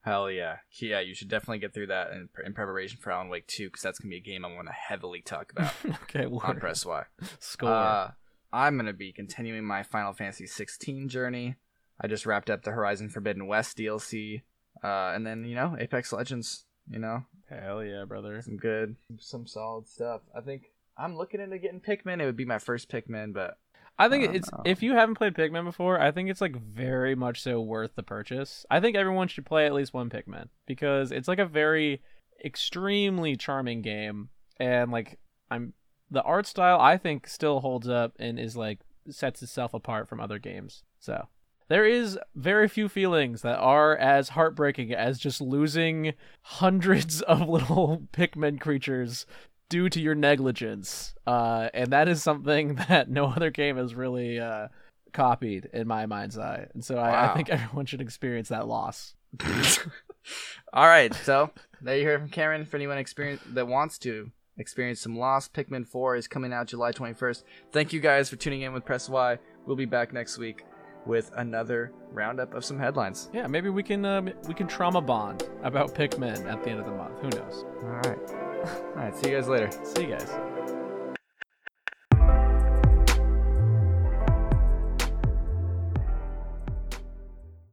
Hell 0.02 0.30
yeah, 0.30 0.56
yeah! 0.80 1.00
You 1.00 1.14
should 1.14 1.28
definitely 1.28 1.58
get 1.58 1.74
through 1.74 1.88
that 1.88 2.12
in, 2.12 2.28
in 2.44 2.54
preparation 2.54 2.98
for 2.98 3.10
Alan 3.10 3.28
Wake 3.28 3.46
Two 3.46 3.66
because 3.66 3.82
that's 3.82 3.98
gonna 3.98 4.10
be 4.10 4.16
a 4.16 4.20
game 4.20 4.44
I 4.44 4.52
want 4.52 4.66
to 4.68 4.72
heavily 4.72 5.20
talk 5.20 5.52
about 5.52 5.72
okay, 6.04 6.24
on 6.24 6.30
word. 6.30 6.60
Press 6.60 6.84
Y. 6.84 7.04
score. 7.38 7.70
Uh, 7.70 8.10
I'm 8.52 8.76
gonna 8.76 8.92
be 8.92 9.12
continuing 9.12 9.64
my 9.64 9.82
Final 9.82 10.12
Fantasy 10.12 10.46
16 10.46 11.08
journey. 11.08 11.56
I 12.00 12.06
just 12.06 12.26
wrapped 12.26 12.48
up 12.48 12.62
the 12.62 12.70
Horizon 12.70 13.08
Forbidden 13.08 13.46
West 13.46 13.76
DLC, 13.76 14.42
uh, 14.82 15.12
and 15.14 15.26
then 15.26 15.44
you 15.44 15.54
know 15.54 15.76
Apex 15.78 16.12
Legends. 16.12 16.64
You 16.90 16.98
know, 16.98 17.24
Hell 17.50 17.84
yeah, 17.84 18.04
brother. 18.04 18.40
some 18.42 18.56
good, 18.56 18.96
some 19.18 19.46
solid 19.46 19.88
stuff. 19.88 20.22
I 20.36 20.40
think 20.40 20.72
I'm 20.96 21.16
looking 21.16 21.40
into 21.40 21.58
getting 21.58 21.80
Pikmin. 21.80 22.20
It 22.20 22.26
would 22.26 22.36
be 22.36 22.44
my 22.44 22.58
first 22.58 22.90
Pikmin, 22.90 23.32
but 23.32 23.58
I 23.98 24.08
think 24.08 24.28
I 24.28 24.32
it's 24.34 24.50
know. 24.52 24.62
if 24.64 24.82
you 24.82 24.92
haven't 24.92 25.16
played 25.16 25.34
Pikmin 25.34 25.64
before, 25.64 26.00
I 26.00 26.10
think 26.12 26.30
it's 26.30 26.40
like 26.40 26.56
very 26.56 27.14
much 27.14 27.42
so 27.42 27.60
worth 27.60 27.94
the 27.94 28.02
purchase. 28.02 28.64
I 28.70 28.80
think 28.80 28.96
everyone 28.96 29.28
should 29.28 29.46
play 29.46 29.66
at 29.66 29.74
least 29.74 29.92
one 29.94 30.08
Pikmin 30.10 30.48
because 30.66 31.10
it's 31.12 31.28
like 31.28 31.38
a 31.38 31.46
very 31.46 32.00
extremely 32.44 33.36
charming 33.36 33.82
game 33.82 34.28
and 34.60 34.92
like 34.92 35.18
I'm 35.50 35.72
the 36.10 36.22
art 36.22 36.46
style 36.46 36.80
I 36.80 36.96
think 36.96 37.26
still 37.26 37.60
holds 37.60 37.88
up 37.88 38.12
and 38.18 38.38
is 38.38 38.56
like 38.56 38.78
sets 39.10 39.42
itself 39.42 39.74
apart 39.74 40.08
from 40.08 40.20
other 40.20 40.38
games. 40.38 40.84
So 41.00 41.26
there 41.68 41.86
is 41.86 42.18
very 42.34 42.66
few 42.66 42.88
feelings 42.88 43.42
that 43.42 43.58
are 43.58 43.96
as 43.96 44.30
heartbreaking 44.30 44.92
as 44.92 45.18
just 45.18 45.40
losing 45.40 46.14
hundreds 46.42 47.20
of 47.22 47.48
little 47.48 48.02
Pikmin 48.12 48.60
creatures 48.60 49.26
due 49.68 49.88
to 49.90 50.00
your 50.00 50.14
negligence. 50.14 51.14
Uh, 51.26 51.68
and 51.74 51.92
that 51.92 52.08
is 52.08 52.22
something 52.22 52.74
that 52.88 53.10
no 53.10 53.26
other 53.26 53.50
game 53.50 53.76
has 53.76 53.94
really 53.94 54.40
uh, 54.40 54.68
copied 55.12 55.68
in 55.72 55.86
my 55.86 56.06
mind's 56.06 56.38
eye, 56.38 56.66
and 56.74 56.84
so 56.84 56.96
I, 56.96 57.30
I 57.30 57.34
think 57.34 57.48
everyone 57.50 57.86
should 57.86 58.00
experience 58.00 58.48
that 58.48 58.66
loss. 58.66 59.14
All 60.72 60.86
right, 60.86 61.14
so 61.14 61.50
there 61.80 61.96
you 61.96 62.02
hear 62.02 62.18
from 62.18 62.30
Kameron. 62.30 62.66
For 62.66 62.76
anyone 62.76 62.98
experience 62.98 63.42
that 63.52 63.66
wants 63.66 63.98
to 63.98 64.30
experience 64.56 65.00
some 65.00 65.16
loss, 65.16 65.48
Pikmin 65.48 65.86
4 65.86 66.16
is 66.16 66.28
coming 66.28 66.52
out 66.52 66.66
July 66.66 66.92
21st. 66.92 67.42
Thank 67.72 67.92
you 67.92 68.00
guys 68.00 68.28
for 68.28 68.36
tuning 68.36 68.62
in 68.62 68.72
with 68.72 68.84
Press 68.84 69.08
Why. 69.08 69.38
We'll 69.66 69.76
be 69.76 69.84
back 69.84 70.12
next 70.12 70.38
week 70.38 70.64
with 71.08 71.32
another 71.36 71.92
roundup 72.12 72.54
of 72.54 72.64
some 72.64 72.78
headlines. 72.78 73.30
Yeah, 73.32 73.46
maybe 73.48 73.70
we 73.70 73.82
can 73.82 74.04
um, 74.04 74.30
we 74.46 74.54
can 74.54 74.68
trauma 74.68 75.00
bond 75.00 75.48
about 75.64 75.94
Pikmin 75.94 76.46
at 76.46 76.62
the 76.62 76.70
end 76.70 76.78
of 76.78 76.86
the 76.86 76.92
month. 76.92 77.18
Who 77.20 77.30
knows? 77.30 77.64
All 77.82 77.88
right. 77.88 78.18
All 78.68 78.94
right, 78.96 79.16
see 79.16 79.30
you 79.30 79.36
guys 79.36 79.48
later. 79.48 79.70
See 79.82 80.02
you 80.02 80.10
guys. 80.10 80.57